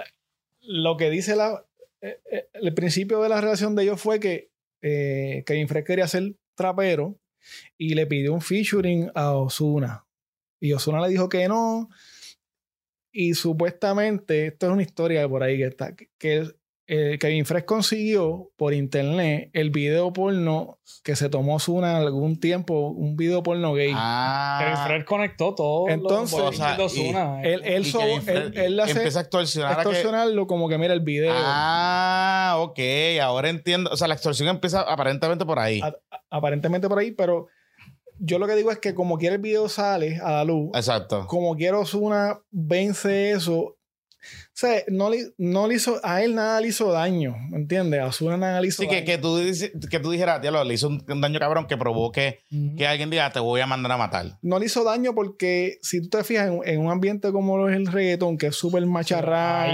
[0.63, 1.65] lo que dice la,
[2.01, 4.51] eh, eh, el principio de la relación de ellos fue que
[4.83, 7.19] eh, Kevin Fred quería ser trapero
[7.79, 10.04] y le pidió un featuring a Osuna.
[10.61, 11.89] Y Osuna le dijo que no.
[13.13, 16.51] Y supuestamente, esto es una historia por ahí que está, que- que
[16.87, 22.89] eh, Kevin Fred consiguió por internet el video porno que se tomó Osuna algún tiempo,
[22.91, 23.87] un video porno gay.
[23.87, 25.89] Kevin Ah, Fred conectó todo.
[25.89, 27.41] Entonces, los o sea, Ozuna.
[27.43, 30.69] él, él, y so- Kevin él, él hace empieza a extorsionar a que- extorsionarlo como
[30.69, 31.33] que mira el video.
[31.35, 32.79] Ah, ok,
[33.23, 33.89] ahora entiendo.
[33.91, 35.81] O sea, la extorsión empieza aparentemente por ahí.
[35.81, 35.97] A-
[36.29, 37.47] aparentemente por ahí, pero
[38.19, 41.27] yo lo que digo es que como quiera el video sale a la luz, Exacto.
[41.27, 43.77] como quiera Osuna vence eso.
[44.27, 48.01] O sea, no le, no le hizo, a él nada le hizo daño, ¿me entiendes?
[48.01, 49.05] A Osuna nada le hizo Sí, que, daño.
[49.07, 52.75] que, tú, dices- que tú dijeras, diablo, le hizo un, daño cabrón que provoque Ujú.
[52.77, 54.39] que alguien diga, te voy a mandar a matar.
[54.41, 57.69] No le hizo daño porque si tú te fijas en, en un ambiente como lo
[57.69, 58.89] es el reggaetón, que es súper Ahí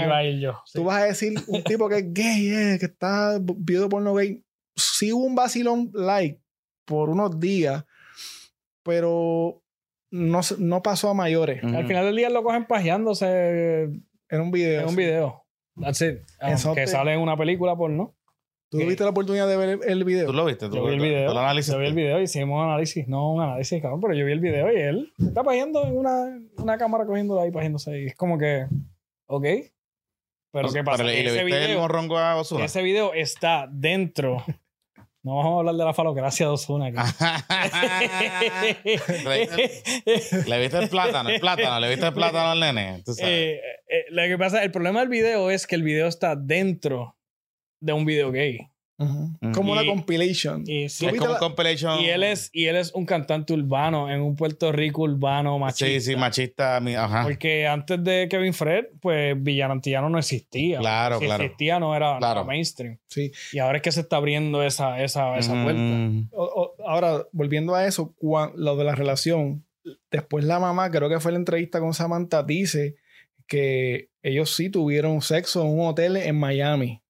[0.09, 0.53] va a ir yo.
[0.65, 0.77] sí.
[0.79, 4.43] tú vas a decir un tipo que es gay, eh, que está viendo porno gay.
[4.75, 6.41] Sí hubo un vacilón like
[6.83, 7.85] por unos días,
[8.83, 9.61] pero
[10.11, 11.63] no, no pasó a mayores.
[11.63, 13.89] Al final del día lo cogen pajeándose
[14.29, 14.81] Era un video.
[14.81, 15.43] en un video.
[15.79, 16.19] That's it.
[16.75, 18.15] Te- sale en una película porno.
[18.69, 20.27] ¿Tú tuviste la oportunidad de ver el, el video?
[20.27, 20.69] ¿Tú lo viste?
[20.69, 21.27] ¿Tú, Yo vi el video.
[21.27, 21.73] tú lo analizaste?
[21.75, 23.05] Yo vi el video, hicimos un análisis.
[23.07, 26.39] No un análisis, cabrón, pero yo vi el video y él está pajeando en una,
[26.57, 28.01] una cámara cogiendo ahí, pajeándose.
[28.01, 28.67] Y es como que,
[29.27, 29.43] ok.
[30.53, 30.97] Pero O sea, ¿qué pasa?
[31.03, 32.63] pero ¿Y Que le ese, viste el video, morrongo a Ozuna?
[32.65, 34.37] ese video está dentro.
[35.23, 36.87] No vamos a hablar de la falocracia de Ozuna.
[36.87, 36.97] aquí.
[39.23, 41.29] ¿Le viste- ¿Le viste el plátano?
[41.29, 43.03] El plátano, ¿le viste el plátano al nene?
[43.05, 43.31] Tú sabes.
[43.31, 47.15] Eh, eh, lo que pasa, el problema del video es que el video está dentro
[47.79, 48.67] de un video gay.
[49.53, 50.63] Como una compilation.
[50.67, 51.99] Y, sí, es como la- compilation.
[52.01, 55.85] y él es, y él es un cantante urbano en un Puerto Rico urbano machista.
[55.87, 56.79] Sí, sí, machista.
[56.79, 57.23] mi- Ajá.
[57.23, 60.79] Porque antes de Kevin Fred, pues Villanantillano no existía.
[60.79, 61.43] Claro, si claro.
[61.43, 62.97] existía, no era, no era mainstream.
[63.07, 63.31] Sí.
[63.53, 66.37] Y ahora es que se está abriendo esa, esa, esa Mm, puerta.
[66.37, 69.65] O- o- ahora, volviendo a eso, cuan- lo de la relación,
[70.11, 72.95] después la mamá, creo que fue la entrevista con Samantha, dice
[73.47, 77.01] que ellos sí tuvieron sexo en un hotel en Miami.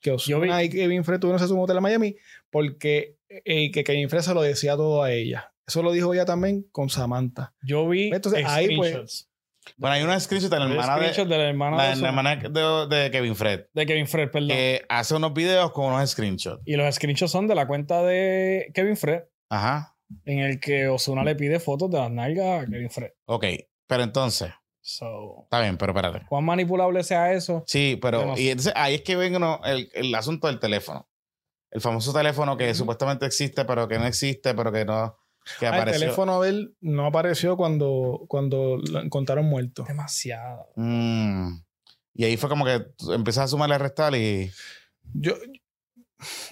[0.00, 2.16] Que Ozuna vi- y Kevin Fred tuvieron sexo en un hotel en Miami
[2.50, 5.52] porque eh, que Kevin Fred se lo decía todo a ella.
[5.66, 7.52] Eso lo dijo ella también con Samantha.
[7.62, 9.28] Yo vi Entonces, ahí, pues.
[9.76, 11.92] Bueno, hay una screenshot de la hermana de, screenshots de, la hermana la, de, la
[11.94, 12.08] Ozuna.
[12.08, 12.36] hermana
[12.88, 13.66] de, de Kevin Fred.
[13.74, 14.48] de Kevin Fred, perdón.
[14.48, 16.62] Que hace unos videos con unos screenshots.
[16.64, 19.94] y los screenshots son de la cuenta de Kevin Fred, Ajá.
[20.24, 23.10] en el que Osuna le pide fotos de las nalgas a Kevin Fred.
[23.26, 23.44] Ok.
[23.86, 24.50] Pero entonces,
[24.90, 26.24] So, está bien, pero espérate.
[26.30, 27.62] ¿cuán manipulable sea eso?
[27.66, 28.20] Sí, pero.
[28.22, 28.42] Yo no sé.
[28.42, 31.06] Y entonces ahí es que ven uno, el, el asunto del teléfono.
[31.70, 35.18] El famoso teléfono que supuestamente existe, pero que no existe, pero que no.
[35.60, 39.84] Que Ah, el teléfono de él no apareció cuando, cuando lo encontraron muerto.
[39.86, 40.68] Demasiado.
[40.76, 41.58] Mm.
[42.14, 44.50] Y ahí fue como que tú empiezas a sumarle a restar y.
[45.12, 45.34] Yo,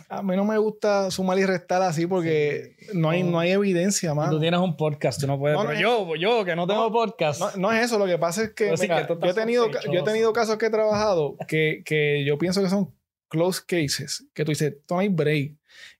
[0.09, 4.15] a mí no me gusta sumar y restar así porque no, hay, no hay evidencia
[4.15, 4.31] más.
[4.31, 5.57] Tú tienes un podcast, tú no puedes.
[5.57, 7.57] No, no pero es- yo, yo que no tengo No, podcast.
[7.57, 10.33] No, es eso, lo que pasa es que, mira, yo, he tenido, yo he tenido
[10.33, 12.95] casos que he trabajado que, que yo pienso que son
[13.29, 15.55] close cases, que tú dices, no hay break.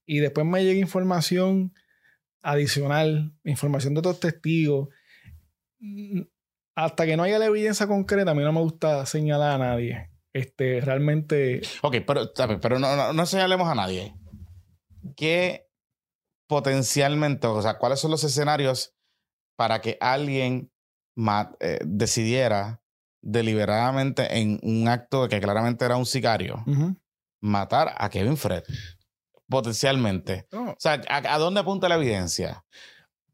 [0.05, 1.73] Y después me llega información
[2.41, 4.87] adicional, información de otros testigos.
[6.75, 10.09] Hasta que no haya la evidencia concreta, a mí no me gusta señalar a nadie.
[10.37, 12.31] Este, realmente, Ok, pero,
[12.61, 14.15] pero no, no, no señalemos a nadie.
[15.15, 15.67] ¿Qué
[16.47, 18.95] potencialmente, o sea, cuáles son los escenarios
[19.57, 20.71] para que alguien
[21.59, 22.81] eh, decidiera
[23.21, 26.63] deliberadamente en un acto que claramente era un sicario
[27.41, 28.63] matar a Kevin Fred?
[29.49, 30.47] potencialmente.
[30.51, 32.65] O sea, ¿a, a dónde apunta la evidencia?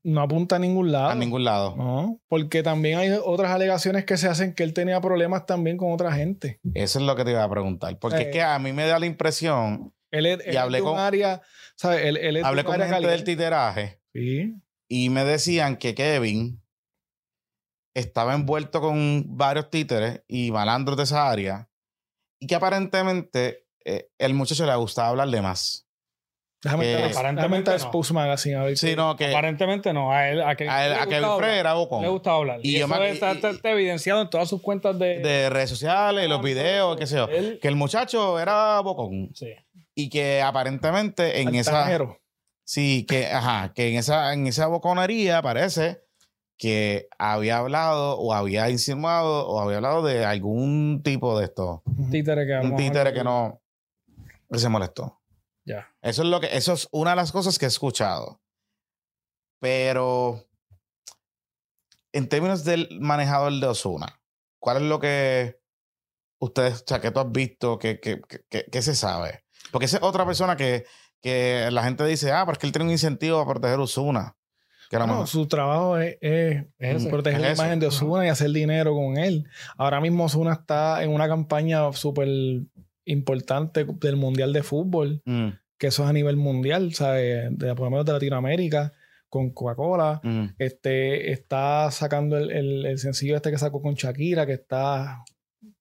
[0.04, 1.10] No apunta a ningún lado.
[1.10, 1.76] A ningún lado.
[1.76, 5.92] No, porque también hay otras alegaciones que se hacen que él tenía problemas también con
[5.94, 6.60] otra gente.
[6.74, 7.98] Eso es lo que te iba a preguntar.
[8.00, 8.22] Porque Eh.
[8.24, 10.90] es que a mí me da la impresión, Él es, él es hablé de un
[10.92, 11.42] con- área,
[11.76, 12.02] ¿sabes?
[12.06, 14.54] Él, él es hablé con área gente del titeraje Sí.
[14.90, 16.62] y me decían que Kevin
[17.96, 21.70] estaba envuelto con varios títeres y malandros de esa área
[22.40, 25.88] y que aparentemente eh, el muchacho le gustaba hablarle más.
[26.64, 27.80] Déjame Que- entrar, déjame Aparentemente no.
[27.80, 28.78] Spokes Magazine a ver.
[28.78, 30.12] Sí, no, que Aparentemente no.
[30.14, 31.58] A él, a Kevin, a, él- le a gustaba Kevin Frey hablar.
[31.60, 32.02] era bocón.
[32.02, 32.60] Le gustaba hablar.
[32.64, 35.20] Y Y, yo eso me- está, y- está- está evidenciado en todas sus cuentas de...
[35.20, 37.28] de redes sociales, los videos, qué sé yo.
[37.28, 39.54] Él- Que el muchacho era bocón sí.
[39.94, 41.86] y que aparentemente en esa
[42.64, 46.02] sí que ajá, que en esa en esa boconería parece
[46.58, 52.10] que había hablado o había insinuado o había hablado de algún tipo de esto, Un
[52.10, 52.54] títere que...
[52.66, 53.60] un títere que no
[54.50, 55.20] que se molestó.
[55.66, 55.90] Ya.
[56.02, 58.42] Eso es lo que eso es una de las cosas que he escuchado.
[59.60, 60.44] Pero
[62.12, 64.22] en términos del manejador de Osuna,
[64.60, 65.60] ¿cuál es lo que
[66.40, 69.46] ustedes, o sea, que tú has visto, que, que, que- se sabe?
[69.72, 70.86] Porque esa es otra persona que,
[71.22, 74.36] que la gente dice, ah, pero es que él tiene un incentivo a proteger Osuna.
[75.08, 79.18] No, su trabajo es, es proteger Es la imagen de Osuna y hacer dinero con
[79.18, 79.48] él.
[79.78, 82.28] Ahora mismo Osuna está en una campaña súper
[83.06, 87.50] importante del Mundial de Fútbol, Mm, que eso es a nivel mundial, ¿sabes?
[87.58, 88.94] De, por lo menos de Latinoamérica,
[89.30, 90.22] con Coca-Cola.
[90.24, 90.46] mm.
[90.60, 95.24] Este, está sacando el, el- el sencillo este que sacó con Shakira, que está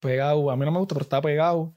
[0.01, 0.51] pegado.
[0.51, 1.75] A mí no me gusta, pero está pegado.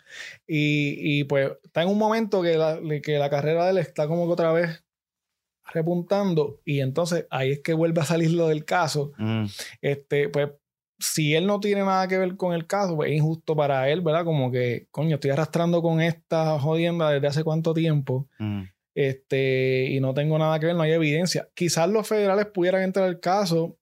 [0.47, 4.07] Y, y, pues está en un momento que la, que la carrera de él está
[4.07, 4.83] como que otra vez
[5.73, 6.61] repuntando.
[6.65, 9.11] Y entonces ahí es que vuelve a salir lo del caso.
[9.17, 9.45] Mm,
[9.81, 10.49] Este, pues,
[10.99, 14.01] si él no tiene nada que ver con el caso, pues es injusto para él,
[14.01, 14.23] ¿verdad?
[14.23, 18.63] Como que, coño, estoy arrastrando con esta jodienda desde hace cuánto tiempo mm.
[18.93, 21.49] este, y no tengo nada que ver, no hay evidencia.
[21.53, 23.77] Quizás los federales pudieran entrar al caso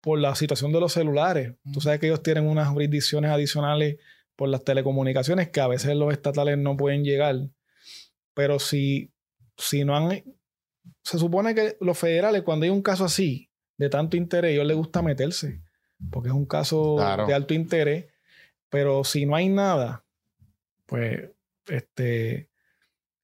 [0.00, 1.54] por la situación de los celulares.
[1.72, 3.96] Tú sabes que ellos tienen unas jurisdicciones adicionales
[4.36, 7.36] por las telecomunicaciones que a veces los estatales no pueden llegar.
[8.34, 9.12] Pero si,
[9.56, 10.22] si no han...
[11.02, 14.66] Se supone que los federales, cuando hay un caso así, de tanto interés, a ellos
[14.66, 15.62] les gusta meterse,
[16.10, 17.26] porque es un caso Claro.
[17.26, 18.06] de alto interés.
[18.68, 20.04] Pero si no hay nada,
[20.86, 21.30] pues,
[21.68, 22.50] este...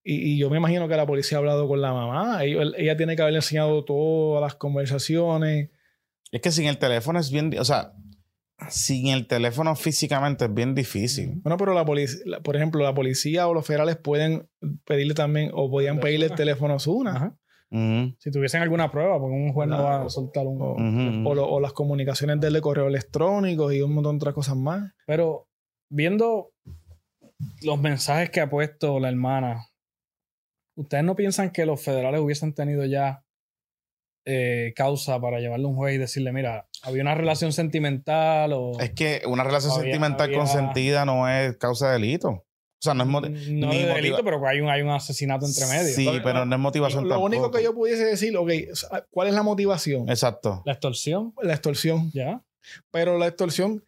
[0.03, 2.43] Y, y yo me imagino que la policía ha hablado con la mamá.
[2.45, 5.71] Ella tiene que haberle enseñado todas las conversaciones.
[6.33, 7.93] Es que sin el teléfono es bien, o sea,
[8.69, 11.33] sin el teléfono físicamente es bien difícil.
[11.43, 14.49] Bueno, pero la policía, por ejemplo, la policía o los federales pueden
[14.85, 17.17] pedirle también, o podían pedirle el teléfono a Osuna.
[17.17, 17.37] Ajá.
[18.19, 20.61] Si tuviesen alguna prueba, porque un juez no va a soltar un...
[20.61, 21.29] O, ujú.
[21.31, 24.93] o lo- o las comunicaciones de correo electrónico y un montón de otras cosas más.
[25.07, 25.49] Pero
[25.89, 26.51] viendo
[27.63, 29.67] los mensajes que ha puesto la hermana,
[30.77, 33.25] ¿ustedes no piensan que los federales hubiesen tenido ya
[34.27, 38.79] eh, causa para llevarle a un juez y decirle, mira, había una relación sentimental o...
[38.81, 42.45] Es que una relación Había- sentimental había- consentida no es causa de delito.
[42.81, 44.89] O sea, no es moti- no ni de motiva- delito, pero hay un, hay un
[44.89, 45.95] asesinato entre medio.
[45.95, 48.51] Sí, pero no es motivación Lo único que yo pudiese decir, ok,
[49.11, 50.09] ¿cuál es la motivación?
[50.09, 50.63] Exacto.
[50.65, 52.11] La extorsión, La extorsión.
[52.13, 52.43] ya.
[52.91, 53.85] Pero la extorsión,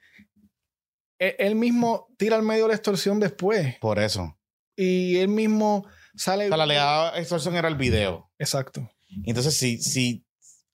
[1.18, 3.76] e- él mismo tira al medio la extorsión después.
[3.80, 4.36] Por eso.
[4.76, 6.46] Y él mismo sale.
[6.46, 8.30] O sea, la alegada extorsión era el video.
[8.38, 8.90] Exacto.
[9.24, 10.24] Entonces, si, si,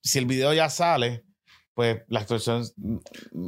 [0.01, 1.23] si el video ya sale,
[1.79, 2.99] pues la extorsión no,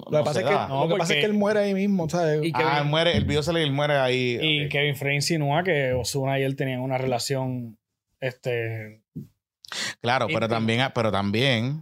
[0.10, 0.68] Lo que, pasa se es, que, da.
[0.70, 2.46] No, lo que pasa es que él muere ahí mismo, ¿sabes?
[2.46, 4.40] Y- Ah, Kevin- muere, el video sale y él muere ahí.
[4.42, 4.70] Y.
[4.70, 7.78] Kevin Frey insinúa que Osuna y él tenían una relación
[8.22, 9.04] este,
[10.02, 11.82] Claro, pero también, pero también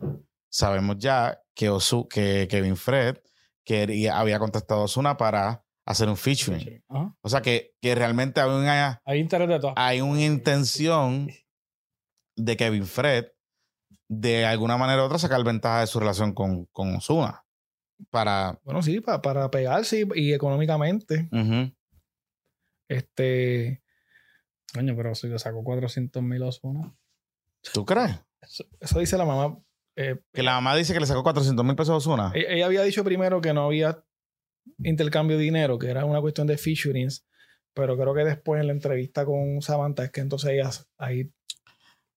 [0.49, 3.17] sabemos ya que, Osu, que Kevin Fred
[3.63, 6.83] quería, había contactado a Osuna para hacer un featuring.
[7.21, 11.29] O sea, que, que realmente había una, Hay interés de hay una intención
[12.35, 13.25] de Kevin Fred
[14.09, 17.45] de alguna manera u otra sacar ventaja de su relación con, con Osuna.
[18.09, 18.59] Para.
[18.63, 21.29] Bueno, sí, pa- para pegarse y, y económicamente.
[22.87, 23.81] Este.
[24.73, 26.95] Coño, pero si le sacó 400 mil Osuna.
[27.73, 28.19] ¿Tú crees?
[28.79, 29.57] Eso dice la mamá.
[29.95, 32.31] Eh, Que la mamá dice que le sacó 400 mil pesos a Osuna.
[32.33, 34.03] e- ella había dicho primero que no había
[34.83, 37.25] intercambio de dinero, que era una cuestión de featurings.
[37.73, 41.31] Pero creo que después en la entrevista con Samantha es que entonces ella ahí.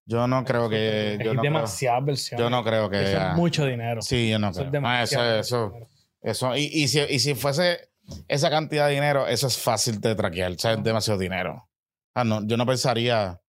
[0.05, 1.18] Yo no creo que.
[1.22, 2.44] Yo Hay no creo, demasiadas versiones.
[2.44, 3.03] yo no creo que.
[3.03, 4.03] Eso es mucho dinero.
[4.03, 4.82] Sí, yo no Eso es creo.
[4.84, 5.88] Ah, eso, demasiado eso, dinero.
[6.22, 6.57] eso.
[6.57, 7.88] Y, y, si, y si fuese
[8.28, 10.53] esa cantidad de dinero, eso es fácil de traquear.
[10.53, 11.68] O sea, es demasiado dinero.
[12.14, 13.40] Ah, no, yo no pensaría.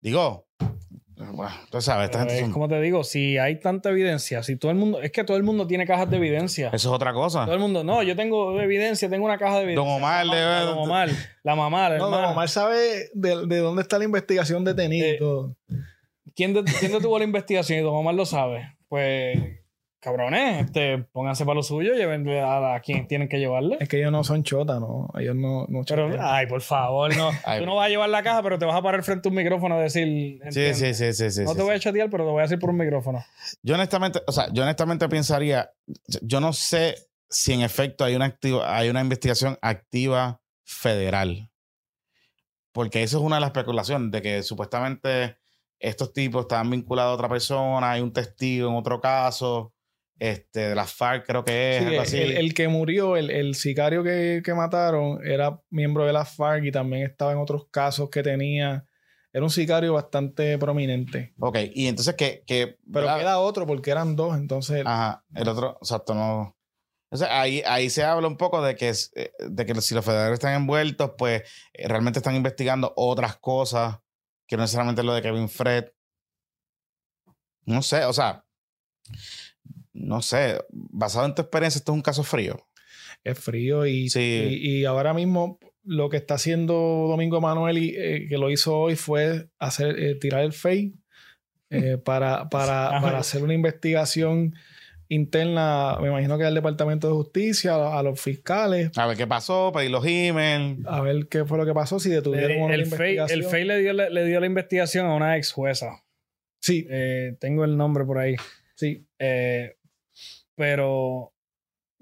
[0.00, 0.46] Digo,
[1.16, 4.42] bueno, tú sabes, esta Pero gente es son- como te digo, si hay tanta evidencia,
[4.42, 6.68] si todo el mundo, es que todo el mundo tiene cajas de evidencia.
[6.68, 7.44] Eso es otra cosa.
[7.44, 9.84] Todo el mundo, no, yo tengo evidencia, tengo una caja de evidencia.
[9.84, 11.08] Don Omar, la, mamá, Don Omar,
[11.44, 12.22] la mamá, la No, hermana.
[12.28, 15.54] no, Omar sabe de, de dónde está la investigación detenida y Eh, todo.
[16.40, 17.78] ¿Quién, de- quién detuvo la investigación?
[17.80, 18.78] Y Don Omar lo sabe.
[18.88, 19.38] Pues,
[20.00, 23.76] cabrones, este, pónganse para lo suyo, llévenle a, a quien tienen que llevarle.
[23.78, 25.10] Es que ellos no son chotas, ¿no?
[25.18, 27.30] Ellos no, no Pero, ay, por favor, no.
[27.44, 29.30] Ay, Tú no vas a llevar la caja, pero te vas a parar frente a
[29.30, 30.06] un micrófono a decir.
[30.08, 30.78] Sí, ¿entiendes?
[30.78, 31.42] sí, sí, sí, sí.
[31.44, 31.82] No sí, te voy a sí.
[31.84, 33.22] chatear, pero te voy a decir por un micrófono.
[33.62, 35.70] Yo honestamente, o sea, yo honestamente pensaría,
[36.22, 36.94] yo no sé
[37.28, 41.50] si en efecto hay una activa, hay una investigación activa federal.
[42.72, 45.36] Porque eso es una de las especulaciones de que supuestamente
[45.80, 49.72] estos tipos estaban vinculados a otra persona, hay un testigo en otro caso,
[50.18, 52.18] este, de las FARC creo que es, Sí, algo así.
[52.18, 56.64] el, el que murió, el, el sicario que, que mataron, era miembro de la FARC
[56.64, 58.84] y también estaba en otros casos que tenía.
[59.32, 61.32] Era un sicario bastante prominente.
[61.38, 62.42] Ok, y entonces que...
[62.46, 63.18] que Pero ¿verdad?
[63.20, 64.82] queda otro porque eran dos, entonces.
[64.84, 66.54] Ajá, el otro, exacto, no.
[67.10, 70.34] Entonces ahí, ahí se habla un poco de que, eh, de que si los federales
[70.34, 73.98] están envueltos, pues eh, realmente están investigando otras cosas
[74.50, 75.86] que no necesariamente lo de Kevin Fred.
[77.66, 78.44] No sé, o sea,
[79.92, 82.66] no sé, basado en tu experiencia, esto es un caso frío.
[83.22, 84.20] es frío y, Sí.
[84.60, 86.74] y, y ahora mismo lo que está haciendo
[87.08, 90.94] Domingo Manuel y eh, que lo hizo hoy fue hacer eh, tirar el FEI
[91.70, 93.00] eh, para, para, Ajá.
[93.00, 94.54] para hacer una investigación
[95.10, 99.26] interna, me imagino que al Departamento de Justicia, a, a los fiscales, A ver qué
[99.26, 100.78] pasó, pedir los emails.
[100.86, 103.64] a ver qué fue lo que pasó, si detuvieron no la el FEI, el FEI
[103.64, 106.02] le, dio, le, le dio la investigación a una ex jueza.
[106.62, 108.36] Sí, Eh, tengo el nombre por ahí.
[108.76, 109.04] sí.
[109.18, 109.76] Eh,
[110.54, 111.32] pero,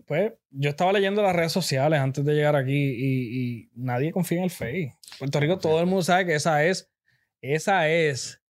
[0.07, 4.39] pues, yo estaba leyendo las redes sociales antes de llegar aquí y, y nadie confía
[4.39, 4.93] en el FEI.
[5.19, 6.91] Puerto Rico, todo el mundo sabe que esa es,
[7.41, 8.43] esa es,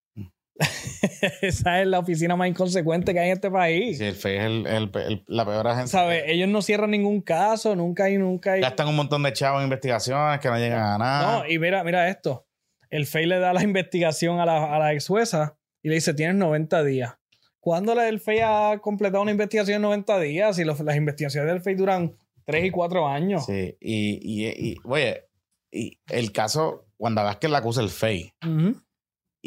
[1.42, 3.98] esa es la oficina más inconsecuente que hay en este país.
[3.98, 6.00] Sí, el FEI es el- el- el- la peor agencia.
[6.00, 6.24] ¿Sabes?
[6.26, 8.60] Ellos no cierran ningún caso, nunca hay, nunca hay.
[8.60, 11.38] Gastan un montón de chavos en investigaciones que no llegan a nada.
[11.40, 12.46] No, y mira, mira esto.
[12.90, 16.14] El FEI le da la investigación a la, a la ex jueza y le dice,
[16.14, 17.14] tienes 90 días.
[17.60, 20.58] ¿Cuándo el FEI ha completado una investigación en 90 días?
[20.58, 23.44] Y los- las investigaciones del FEI duran 3 y 4 años.
[23.46, 25.24] Sí, y, y, y, oye,
[25.70, 28.32] y el caso, Vázquez la acusa el FEI.
[28.42, 28.80] Ujú.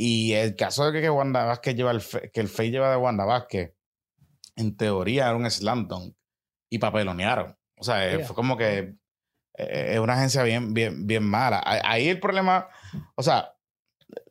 [0.04, 2.90] Y el caso de que, que Wanda Vázquez lleva el Fe- que el FEI lleva
[2.90, 3.76] de Wanda Vázquez,
[4.56, 6.16] en teoría era un slam dunk
[6.72, 7.56] y papelonearon.
[7.78, 8.26] O sea, Yeah.
[8.26, 8.96] fue como que
[9.58, 11.62] eh, es una agencia bien, bien, bien mala.
[11.64, 12.68] Ahí- el problema,
[13.16, 13.54] o sea,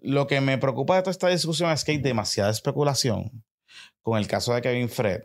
[0.02, 3.44] lo que me preocupa de toda esta discusión es que hay demasiada especulación
[4.02, 5.22] con el caso de Kevin Fred.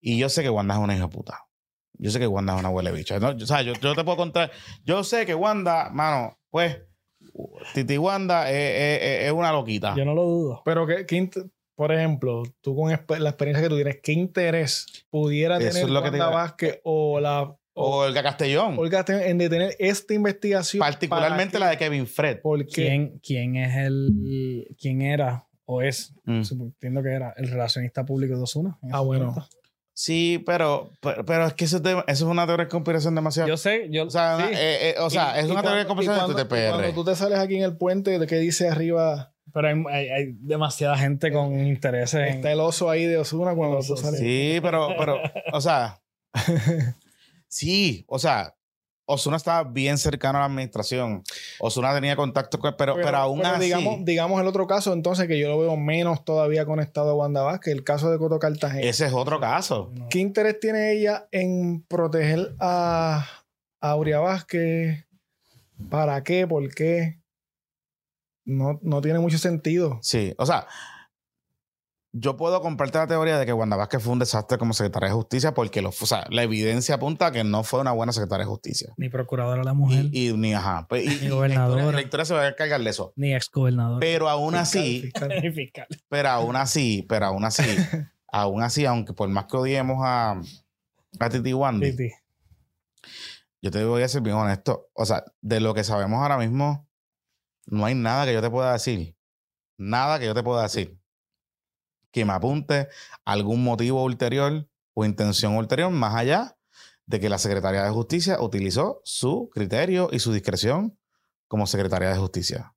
[0.00, 1.44] Y yo sé que Wanda es una hija puta.
[1.92, 3.20] Yo sé que Wanda es una huele bicha.
[3.20, 3.28] ¿no?
[3.28, 4.50] O sea, yo, yo te puedo contar.
[4.82, 6.80] Yo sé que Wanda, mano, pues,
[7.74, 9.94] Titi Wanda es, es- es una loquita.
[9.96, 10.62] Yo no lo dudo.
[10.64, 12.96] Pero, ¿qué, qué int- por ejemplo, tú con la
[13.28, 17.54] experiencia que tú tienes, ¿qué interés pudiera Eso tener lo que te Vázquez o la
[17.80, 18.76] o Olga Castellón.
[18.76, 20.80] Olga Castellón en detener esta investigación?
[20.80, 22.36] particularmente la de Kevin Fred.
[22.36, 24.66] que- Porque ¿Quién, ¿Quién es el.
[24.80, 26.12] ¿Quién era o es?
[26.24, 26.42] Mm.
[26.60, 28.76] Entiendo que era el relacionista público de Osuna.
[28.90, 29.32] Ah, bueno.
[30.00, 33.16] Sí, pero, pero, pero es que eso es, de- eso es una teoría de conspiración
[33.16, 33.48] demasiado.
[33.48, 34.04] Yo sé, yo.
[34.06, 34.44] o sea, sí.
[34.44, 36.94] una- eh, eh, o sea Y- es una teoría de conspiración de y Cuando TPR.
[36.94, 39.32] tú te sales aquí en el puente, ¿de qué dice arriba?
[39.52, 42.36] Pero hay, hay- hay demasiada gente con intereses en.
[42.36, 44.20] Está el oso ahí de Osuna cuando tú sales.
[44.20, 45.20] Sí, pero, pero,
[45.52, 45.98] o sea,
[47.48, 48.54] sí, o sea,
[49.10, 51.22] Osuna estaba bien cercano a la administración.
[51.60, 53.64] Osuna tenía contacto con, pero, pero, aún pero así.
[53.64, 57.40] digamos, digamos el otro caso, entonces, que yo lo veo menos todavía conectado a Wanda
[57.40, 58.86] Vázquez, el caso de Coto Cartagena.
[58.86, 59.90] ese es otro caso.
[59.94, 60.08] No.
[60.10, 63.26] ¿Qué interés tiene ella en proteger a,
[63.80, 65.06] a Aurea Vázquez?
[65.88, 66.46] ¿Para qué?
[66.46, 67.22] ¿Por qué?
[68.44, 69.98] No, no tiene mucho sentido.
[70.02, 70.66] Sí, o sea,
[72.12, 75.14] yo puedo compartir la teoría de que Wanda Vázquez fue un desastre como secretaria de
[75.14, 78.44] justicia porque lo, o sea, la evidencia apunta a que no fue una buena secretaria
[78.46, 78.94] de justicia.
[78.96, 80.86] Ni procuradora de la mujer, Y, y ni ajá.
[80.88, 81.92] Pues, y, Ni y gobernadora.
[81.92, 83.12] La historia se va a encargar de eso.
[83.16, 84.00] ni ex gobernador.
[84.00, 85.28] Pero aún Fiscal, así, fiscal.
[85.42, 85.86] Ni fiscal.
[86.08, 87.62] pero aún así, pero aún así,
[88.32, 90.40] aún así, aunque por más que odiemos a,
[91.20, 92.10] a Titi Titi.
[93.60, 94.88] yo te voy a ser bien honesto.
[94.94, 96.88] O sea, de lo que sabemos ahora mismo,
[97.66, 99.14] no hay nada que yo te pueda decir.
[99.76, 100.97] Nada que yo te pueda decir
[102.18, 102.88] que me apunte
[103.24, 106.56] algún motivo ulterior o intención ulterior más allá
[107.06, 110.98] de que la Secretaría de Justicia utilizó su criterio y su discreción
[111.46, 112.74] como Secretaría de Justicia.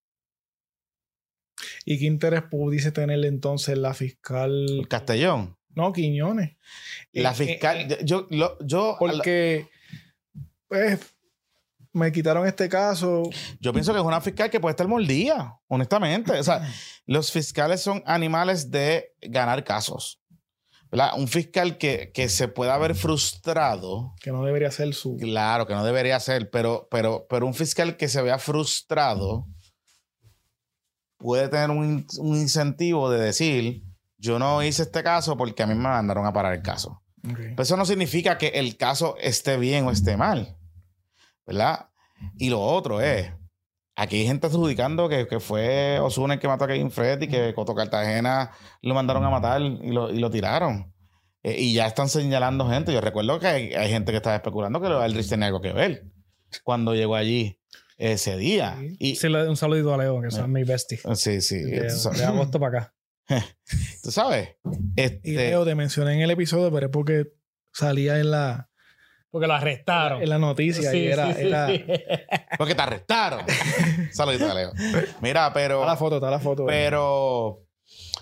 [1.85, 4.85] ¿Y qué interés pudiese tener entonces la fiscal?
[4.89, 5.57] Castellón.
[5.75, 6.57] No, Quiñones.
[7.13, 7.77] La Eh, fiscal.
[7.77, 8.27] eh, eh, yo,
[8.61, 9.67] yo, porque,
[10.67, 10.99] pues,
[11.93, 13.23] me quitaron este caso.
[13.59, 16.39] Yo pienso que es una fiscal que puede estar mordida, honestamente.
[16.39, 16.67] O sea,
[17.05, 20.21] los fiscales son animales de ganar casos.
[20.91, 21.11] ¿verdad?
[21.17, 24.13] Un fiscal que, que se pueda ver frustrado.
[24.21, 25.15] Que no debería ser su.
[25.15, 29.47] Claro, que no debería ser, pero, pero, pero un fiscal que se vea frustrado
[31.17, 33.83] puede tener un, un incentivo de decir,
[34.17, 37.01] yo no hice este caso porque a mí me mandaron a parar el caso.
[37.21, 40.57] Pero eso no significa que el caso esté bien o esté mal.
[41.51, 41.89] ¿Verdad?
[42.37, 43.31] Y lo otro es,
[43.95, 47.27] aquí hay gente adjudicando que, que fue Osuna el que mató a Kevin Fred y
[47.27, 50.93] que Coto Cartagena lo mandaron a matar y lo, y lo tiraron.
[51.43, 52.93] Eh, y ya están señalando gente.
[52.93, 56.05] Yo recuerdo que hay, hay gente que estaba especulando que Aldrich tenía algo que ver
[56.63, 57.59] cuando llegó allí
[57.97, 58.77] ese día.
[58.79, 60.99] Sí, Y, sí le- un saludito a Leo, que es mi bestie.
[61.15, 61.61] sí, sí.
[61.61, 61.87] De,
[62.25, 62.95] agosto para acá.
[64.03, 64.55] ¿Tú sabes?
[64.95, 67.33] Y Este, Leo, te mencioné en el episodio, pero es porque
[67.73, 68.70] salía en la,
[69.31, 70.21] Porque lo arrestaron.
[70.21, 71.47] en la noticia Sí, y era, sí, sí.
[71.47, 71.67] era
[72.57, 73.45] porque te arrestaron.
[74.11, 74.71] Saludito, Leo.
[75.21, 75.79] Mira, pero.
[75.79, 76.65] está la foto, está la foto.
[76.65, 77.63] Pero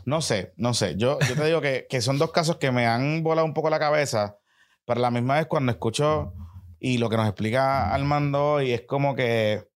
[0.05, 0.95] no sé, no sé.
[0.97, 3.70] Yo, yo te digo que, que son dos casos que me han volado un poco
[3.70, 4.38] la cabeza,
[4.86, 6.34] pero a la misma vez cuando escucho
[6.80, 9.68] y lo que nos explica Armando hoy es como que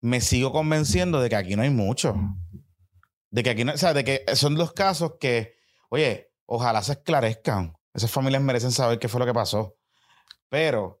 [0.00, 2.16] me sigo convenciendo de que aquí no hay mucho.
[3.30, 5.56] De que aquí no, o sea, de que son dos casos que,
[5.90, 7.74] oye, ojalá se esclarezcan.
[7.94, 9.77] Esas familias merecen saber qué fue lo que pasó.
[10.48, 11.00] Pero,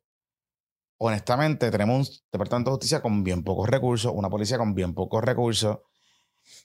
[0.98, 5.22] honestamente, tenemos un departamento de justicia con bien pocos recursos, una policía con bien pocos
[5.22, 5.78] recursos,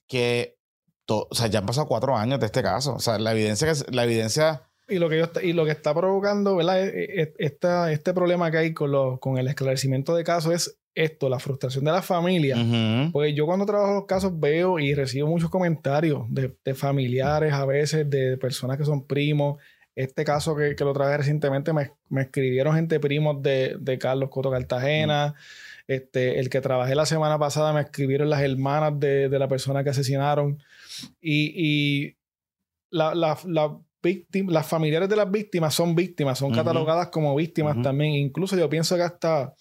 [0.08, 0.58] que,
[1.06, 2.96] to- o sea, ya han pasado cuatro años de este caso.
[2.96, 5.94] O sea, la evidencia, que, la evidencia, Y lo que, yo, y lo que está
[5.94, 6.84] provocando, ¿verdad?
[6.86, 10.80] E- e- Esta, este problema que hay con, los, con el esclarecimiento de casos es
[10.96, 12.56] esto, la frustración de la familia.
[12.58, 13.12] Ujú.
[13.14, 17.66] Porque yo cuando trabajo los casos veo y recibo muchos comentarios de, de familiares a
[17.66, 19.60] veces, de personas que son primos.
[19.96, 24.30] Este caso que, que lo traje recientemente me, me escribieron gente primos de, de Carlos
[24.30, 25.36] Coto Cartagena.
[25.88, 29.84] Este, el que trabajé la semana pasada me escribieron las hermanas de, de la persona
[29.84, 30.58] que asesinaron.
[31.22, 32.18] Y, y
[32.89, 37.82] la, la, la víctima- las familiares de las víctimas son víctimas, son catalogadas como víctimas
[37.82, 38.14] también.
[38.14, 39.54] Incluso yo pienso que hasta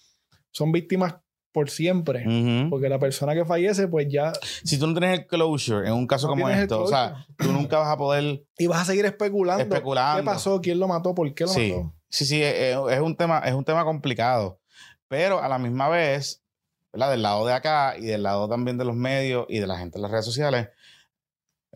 [0.51, 1.15] son víctimas
[1.53, 2.25] por siempre.
[2.27, 2.69] Ujú.
[2.69, 4.33] Porque la persona que fallece, pues ya.
[4.65, 7.53] Si tú no tienes el closure en un caso No como esto, o sea, tú
[7.53, 9.63] nunca vas a poder Y vas a seguir especulando.
[9.63, 10.21] Especulando.
[10.21, 10.59] ¿Qué pasó?
[10.59, 11.15] ¿Quién lo mató?
[11.15, 11.93] ¿Por qué lo Sí, mató?
[12.09, 14.59] sí, sí, es, es un tema, es un tema complicado.
[15.07, 16.43] Pero a la misma vez,
[16.91, 17.11] ¿verdad?
[17.11, 19.97] Del lado de acá y del lado también de los medios y de la gente
[19.99, 20.69] en las redes sociales,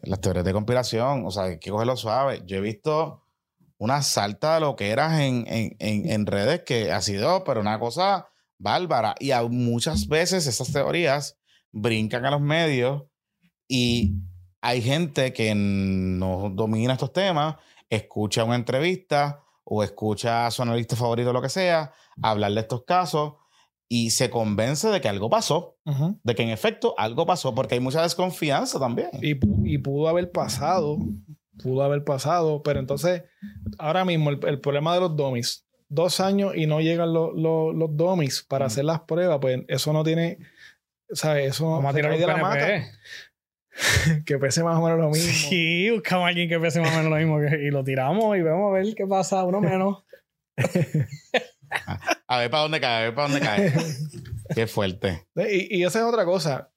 [0.02, 2.42] las teorías de conspiración, o sea, hay que cogerlo suave.
[2.46, 3.24] Yo he visto
[3.80, 7.62] una salta de lo que eras en, en, en, en redes que ha sido, pero
[7.62, 8.28] una cosa
[8.60, 9.16] bárbara.
[9.20, 11.38] Y a- muchas veces esas teorías
[11.72, 13.04] brincan a los medios
[13.68, 14.14] y
[14.62, 17.56] hay gente que no domina estos temas,
[17.90, 21.92] escucha una entrevista o escucha a su analista favorito, lo que sea,
[22.22, 23.34] hablar de estos casos
[23.90, 25.78] y se convence de que algo pasó,
[26.24, 29.10] de que en efecto algo pasó, porque hay mucha desconfianza también.
[29.66, 30.98] y pudo haber pasado.
[31.62, 32.62] Pudo haber pasado.
[32.64, 33.24] Pero entonces,
[33.78, 35.66] ahora mismo, el, el problema de los domis.
[35.90, 38.68] Dos años y no llegan los, los, los domis para Mm.
[38.68, 40.38] hacer las pruebas, pues eso no tiene.
[41.12, 41.52] ¿Sabes?
[41.52, 42.68] Eso Vamos a se tirar cae un de la mata.
[44.26, 45.32] Que pese más o menos lo mismo.
[45.32, 48.36] Sí, buscamos a alguien que pese más o menos lo mismo que- y lo tiramos
[48.36, 50.04] y vemos a ver qué pasa, uno menos.
[52.28, 53.74] A ver para dónde cae, a ver para dónde cae.
[54.56, 55.28] Qué fuerte.
[55.36, 56.72] Y, y esa es otra cosa.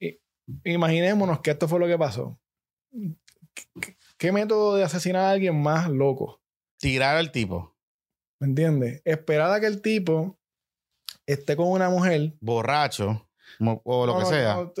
[0.63, 2.37] Imaginémonos que esto fue lo que pasó.
[3.81, 6.41] ¿Qué, qué método de asesinar a alguien más loco?
[6.77, 7.75] Tirar al tipo,
[8.41, 9.01] ¿Me entiendes?
[9.05, 10.37] Esperar a que el tipo
[11.27, 12.33] esté con una mujer.
[12.41, 13.27] borracho
[13.83, 14.55] o lo No, que sea.
[14.55, 14.73] no,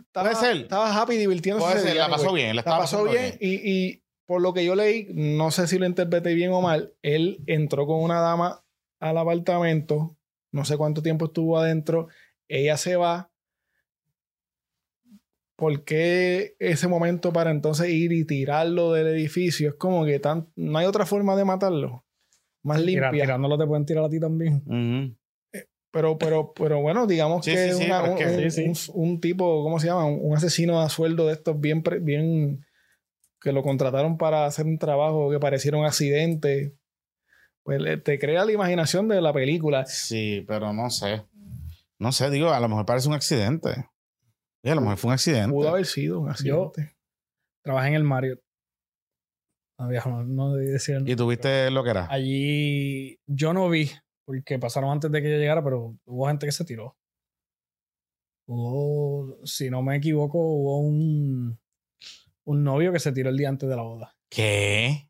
[0.00, 0.56] estaba, Puede ser.
[0.62, 1.66] Estaba happy divirtiéndose.
[1.70, 2.42] Puede ser, día, la pasó güey.
[2.44, 2.56] bien.
[2.56, 3.54] La, pasó bien y,
[3.88, 7.44] y por lo que yo leí, no sé si lo interpreté bien o mal, él
[7.46, 8.64] entró con una dama
[9.00, 10.16] al apartamento,
[10.50, 12.08] no sé cuánto tiempo estuvo adentro,
[12.48, 13.30] ella se va.
[15.56, 19.68] ¿Por qué ese momento para entonces ir y tirarlo del edificio?
[19.68, 22.04] Es como que tan, no hay otra forma de matarlo.
[22.64, 23.24] Más Tira- limpia.
[23.24, 24.62] tirándolo te pueden tirar a ti también.
[24.66, 25.16] Ujú.
[25.92, 28.02] Pero, pero, pero bueno, digamos Sí, que, sí, una-
[28.94, 30.06] un, tipo, ¿cómo se llama?
[30.06, 32.66] Un, un asesino a sueldo de estos bien, bien
[33.40, 36.74] que lo contrataron para hacer un trabajo que pareciera un accidente.
[37.62, 39.86] Pues te crea la imaginación de la película.
[39.86, 41.22] Sí, pero no sé.
[41.98, 43.88] No sé, digo, a lo mejor parece un accidente.
[44.64, 45.50] Sí, a lo mejor fue un accidente.
[45.52, 46.96] Pudo haber sido un accidente.
[47.62, 48.40] Trabajé en el Marriott.
[49.78, 52.06] No, viejo, no, no debí decir el ¿Y tuviste lo que era?
[52.10, 53.90] Allí yo no vi,
[54.24, 56.96] porque pasaron antes de que yo llegara, pero hubo gente que se tiró.
[58.46, 61.58] Hubo, si no me equivoco, hubo un,
[62.44, 64.16] un novio que se tiró el día antes de la boda.
[64.28, 65.08] ¿Qué?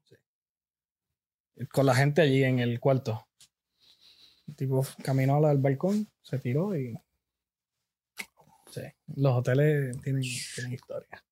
[1.73, 3.27] Con la gente allí en el cuarto.
[4.47, 6.95] El tipo caminó al balcón, se tiró y.
[8.71, 8.83] Sí.
[9.17, 10.23] Los hoteles tienen,
[10.55, 11.25] tienen historia.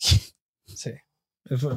[0.66, 0.92] Sí.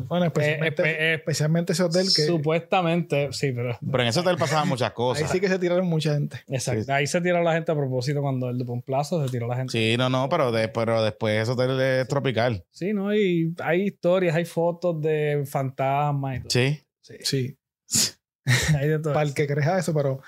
[0.07, 3.77] Bueno, especialmente, Eh, espe- especialmente ese hotel que Supuestamente, sí, pero.
[3.79, 5.31] Pero en ese hotel pasaban muchas ahí cosas.
[5.31, 6.37] sí que se tiraron mucha gente.
[6.47, 6.83] Exacto.
[6.83, 6.91] Sí.
[6.91, 9.55] Ahí se tiró la gente a propósito cuando el de un plazo se tiró la
[9.55, 9.71] gente.
[9.71, 12.63] Sí, no, no, pero, de- pero después ese hotel es tropical.
[12.71, 13.13] Sí, ¿no?
[13.15, 16.49] Y hay historias, hay fotos de fantasmas y todo.
[16.49, 16.79] Sí.
[17.01, 17.15] Sí.
[17.19, 17.55] Sí.
[18.75, 19.13] Hay de todo.
[19.13, 20.19] Para el que creja eso, pero,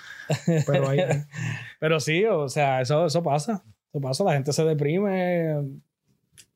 [0.68, 1.00] pero ahí,
[1.80, 3.64] Pero sí, o sea, eso, eso pasa.
[3.92, 5.56] Eso pasa, la gente se deprime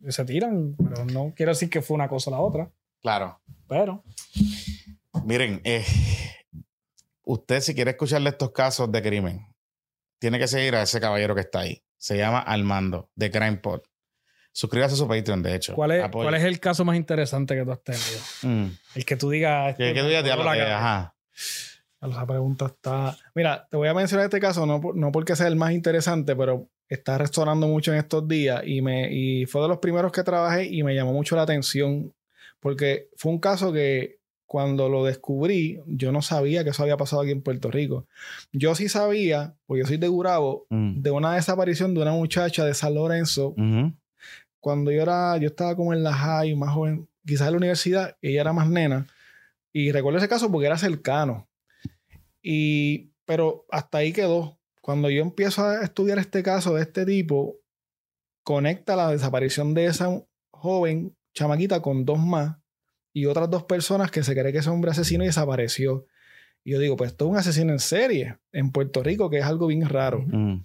[0.08, 0.76] se tiran.
[0.78, 2.72] Pero no quiero decir que fue una cosa o la otra.
[3.02, 3.40] Claro.
[3.68, 4.04] Pero,
[5.26, 5.86] Miren, eh,
[7.24, 9.46] usted si quiere escucharle estos casos de crimen,
[10.20, 11.84] tiene que seguir a ese caballero que está ahí.
[11.98, 13.82] Se llama Armando, de Crime Pod.
[14.52, 15.76] Suscríbase a su Patreon, de hecho.
[15.76, 16.10] ¿cuál es.
[16.10, 18.20] ¿cuál es el caso más interesante que tú has tenido?
[18.44, 18.72] Mm.
[18.96, 19.72] El que tú digas.
[19.72, 20.78] Este, que tú ya te la de- cabeza.
[20.78, 21.16] ajá.
[22.02, 23.18] esa pregunta está.
[23.36, 26.70] Mira, te voy a mencionar este caso, no, no porque sea el más interesante, pero
[26.90, 30.66] está resonando mucho en estos días y, me, y fue de los primeros que trabajé
[30.66, 32.14] y me llamó mucho la atención
[32.60, 37.22] porque fue un caso que cuando lo descubrí, yo no sabía que eso había pasado
[37.22, 38.08] aquí en Puerto Rico.
[38.54, 41.02] Yo sí sabía, porque yo soy de Gurabo, Mm.
[41.02, 43.54] de una desaparición de una muchacha de San Lorenzo
[44.62, 48.16] cuando yo era, yo estaba como en la high, más joven, quizás en la universidad,
[48.22, 49.06] ella era más nena.
[49.74, 51.48] Y recuerdo ese caso porque era cercano.
[52.42, 54.57] Y, pero hasta ahí quedó.
[54.88, 57.58] Cuando yo empiezo a estudiar este caso de este tipo,
[58.42, 60.08] conecta la desaparición de esa
[60.50, 62.56] joven chamaquita con dos más
[63.12, 66.06] y otras dos personas que se cree que ese hombre asesino y desapareció.
[66.64, 69.44] Y yo digo, pues esto es un asesino en serie en Puerto Rico, que es
[69.44, 70.62] algo bien raro Mm.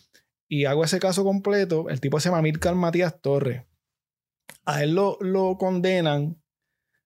[0.49, 1.89] y hago ese caso completo.
[1.89, 3.65] El tipo se llama Mirka Matías Torres.
[4.65, 6.41] A él lo, lo condenan,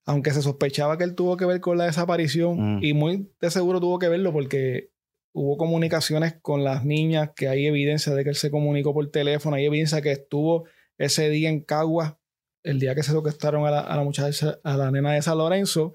[0.05, 2.85] aunque se sospechaba que él tuvo que ver con la desaparición Mm.
[2.85, 4.91] y muy de seguro tuvo que verlo porque
[5.39, 9.57] hubo comunicaciones con las niñas, que hay evidencia de que él se comunicó por teléfono,
[9.57, 10.65] hay evidencia que estuvo
[10.97, 12.19] ese día en Cagua,
[12.63, 15.37] el día que se secuestraron a la, a la muchacha, a la nena de San
[15.37, 15.93] Lorenzo,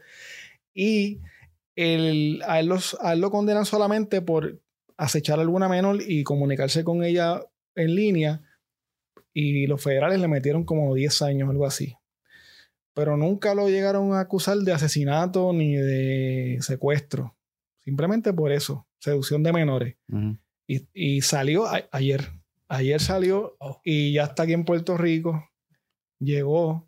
[0.75, 1.21] y
[1.75, 4.61] el- a, él los- a él lo condenan solamente por
[4.95, 7.41] acechar a alguna menor y comunicarse con ella
[7.75, 8.43] en línea,
[9.33, 11.95] y los federales le metieron como 10 años, algo así.
[12.93, 17.35] Pero nunca lo llegaron a acusar de asesinato ni de secuestro.
[17.83, 19.95] Simplemente por eso, seducción de menores.
[20.67, 22.31] Y, y salió a- ayer.
[22.67, 23.81] Ayer salió Oh.
[23.83, 25.43] y ya está aquí en Puerto Rico.
[26.19, 26.87] Llegó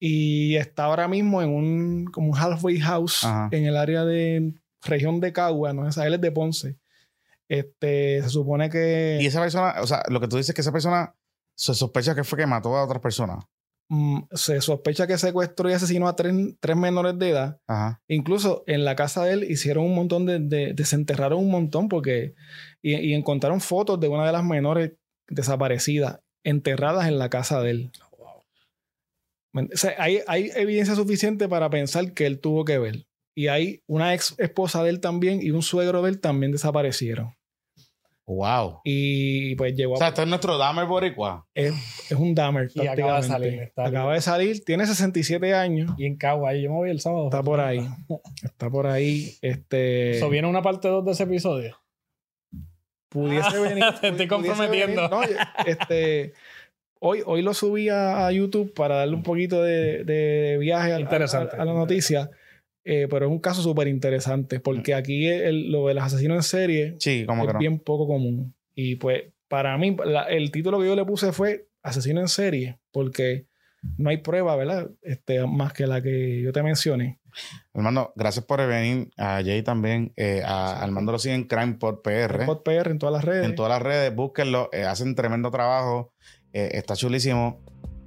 [0.00, 3.48] y está ahora mismo en un, como un halfway house Ajá.
[3.52, 6.78] en el área de región de Cagua, no es él es de Ponce.
[7.48, 10.60] Este, se supone que Y esa persona, o sea, lo que tú dices es que
[10.62, 11.14] esa persona
[11.54, 13.44] se sospecha que fue que mató a otras personas.
[13.88, 17.60] Mm, se sospecha que secuestró y asesinó a tres, tres menores de edad.
[17.66, 18.02] Ajá.
[18.08, 22.34] Incluso en la casa de él hicieron un montón de, de- desenterraron un montón porque
[22.82, 24.92] y, y encontraron fotos de una de las menores
[25.28, 27.90] desaparecidas enterradas en la casa de él.
[29.52, 33.06] O sea, hay, hay evidencia suficiente para pensar que él tuvo que ver.
[33.34, 37.34] Y hay una ex esposa de él también y un suegro de él también desaparecieron.
[38.28, 38.80] Wow.
[38.82, 41.46] Y pues llegó O a sea, este es nuestro Dahmer Boricua.
[41.54, 41.72] es,
[42.10, 42.68] es un Dahmer.
[42.74, 45.92] Y acaba de salir, está acaba de salir, tiene 67 años.
[45.96, 47.26] Y en Cagua, ahí yo me voy el sábado.
[47.26, 47.88] Está por ahí.
[48.42, 49.32] Está por ahí.
[49.42, 50.18] Este.
[50.18, 51.76] ¿So viene una parte 2 de ese episodio?
[53.08, 53.84] pudiese venir.
[54.00, 55.08] te estoy comprometiendo.
[55.08, 55.20] No,
[55.64, 56.32] este,
[56.98, 61.62] hoy, hoy lo subí a, YouTube para darle un poquito de, de viaje a, a-
[61.62, 62.28] a la noticia.
[62.88, 66.94] Eh, pero es un caso súper interesante porque aquí el- lo del asesino en serie
[67.00, 67.58] Sí, como que es no.
[67.58, 68.54] bien poco común.
[68.76, 72.78] Y pues para mí la- el título que yo le puse fue asesino en serie
[72.92, 73.46] porque
[73.98, 74.88] no hay prueba, ¿verdad?
[75.02, 77.18] Este, más que la que yo te mencioné.
[77.74, 79.10] Hermano, gracias por venir.
[79.16, 80.12] A Jay también.
[80.16, 82.46] Eh, a Armando lo siguen en CrimePod PR.
[82.46, 83.46] Pod PR en todas las redes.
[83.46, 84.70] En todas las redes, búsquenlo.
[84.72, 86.12] eh, hacen tremendo trabajo.
[86.52, 87.60] eh, está chulísimo.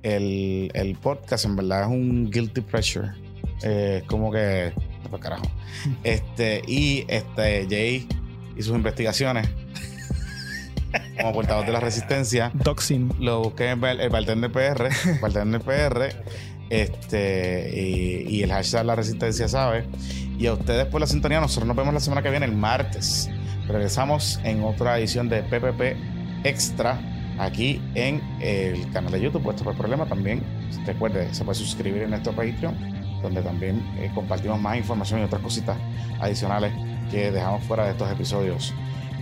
[0.03, 3.09] El, el podcast, en verdad, es un guilty pleasure.
[3.63, 4.73] Eh, como que.
[5.09, 5.45] Pues carajo.
[6.03, 8.07] Este, y este, Jay
[8.57, 9.47] y sus investigaciones.
[11.21, 12.51] como portavoz de la resistencia.
[12.53, 13.15] Doxing.
[13.19, 14.89] Lo busqué en el, el Bartender PR.
[15.21, 16.15] Bartender PR.
[16.69, 19.85] Este, y, y el hashtag La Resistencia sabe.
[20.37, 23.29] Y a ustedes por la sintonía, nosotros nos vemos la semana que viene, el martes.
[23.67, 25.97] Regresamos en otra edición de PPP
[26.43, 26.99] Extra
[27.39, 30.05] aquí en el canal de YouTube, puesto por problema.
[30.05, 30.43] También,
[30.85, 32.75] recuerde, se puede suscribir en nuestro Patreon,
[33.21, 35.77] donde también eh, compartimos más información y otras cositas
[36.19, 36.73] adicionales
[37.11, 38.73] que dejamos fuera de estos episodios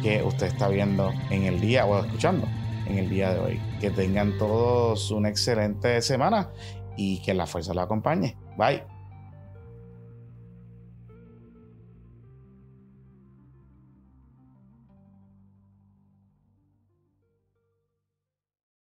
[0.02, 2.48] que usted está viendo en el día o escuchando
[2.86, 3.62] en el día de hoy.
[3.80, 6.50] Que tengan todos una excelente semana
[6.96, 8.38] y que la fuerza los acompañe.
[8.58, 8.97] Bye.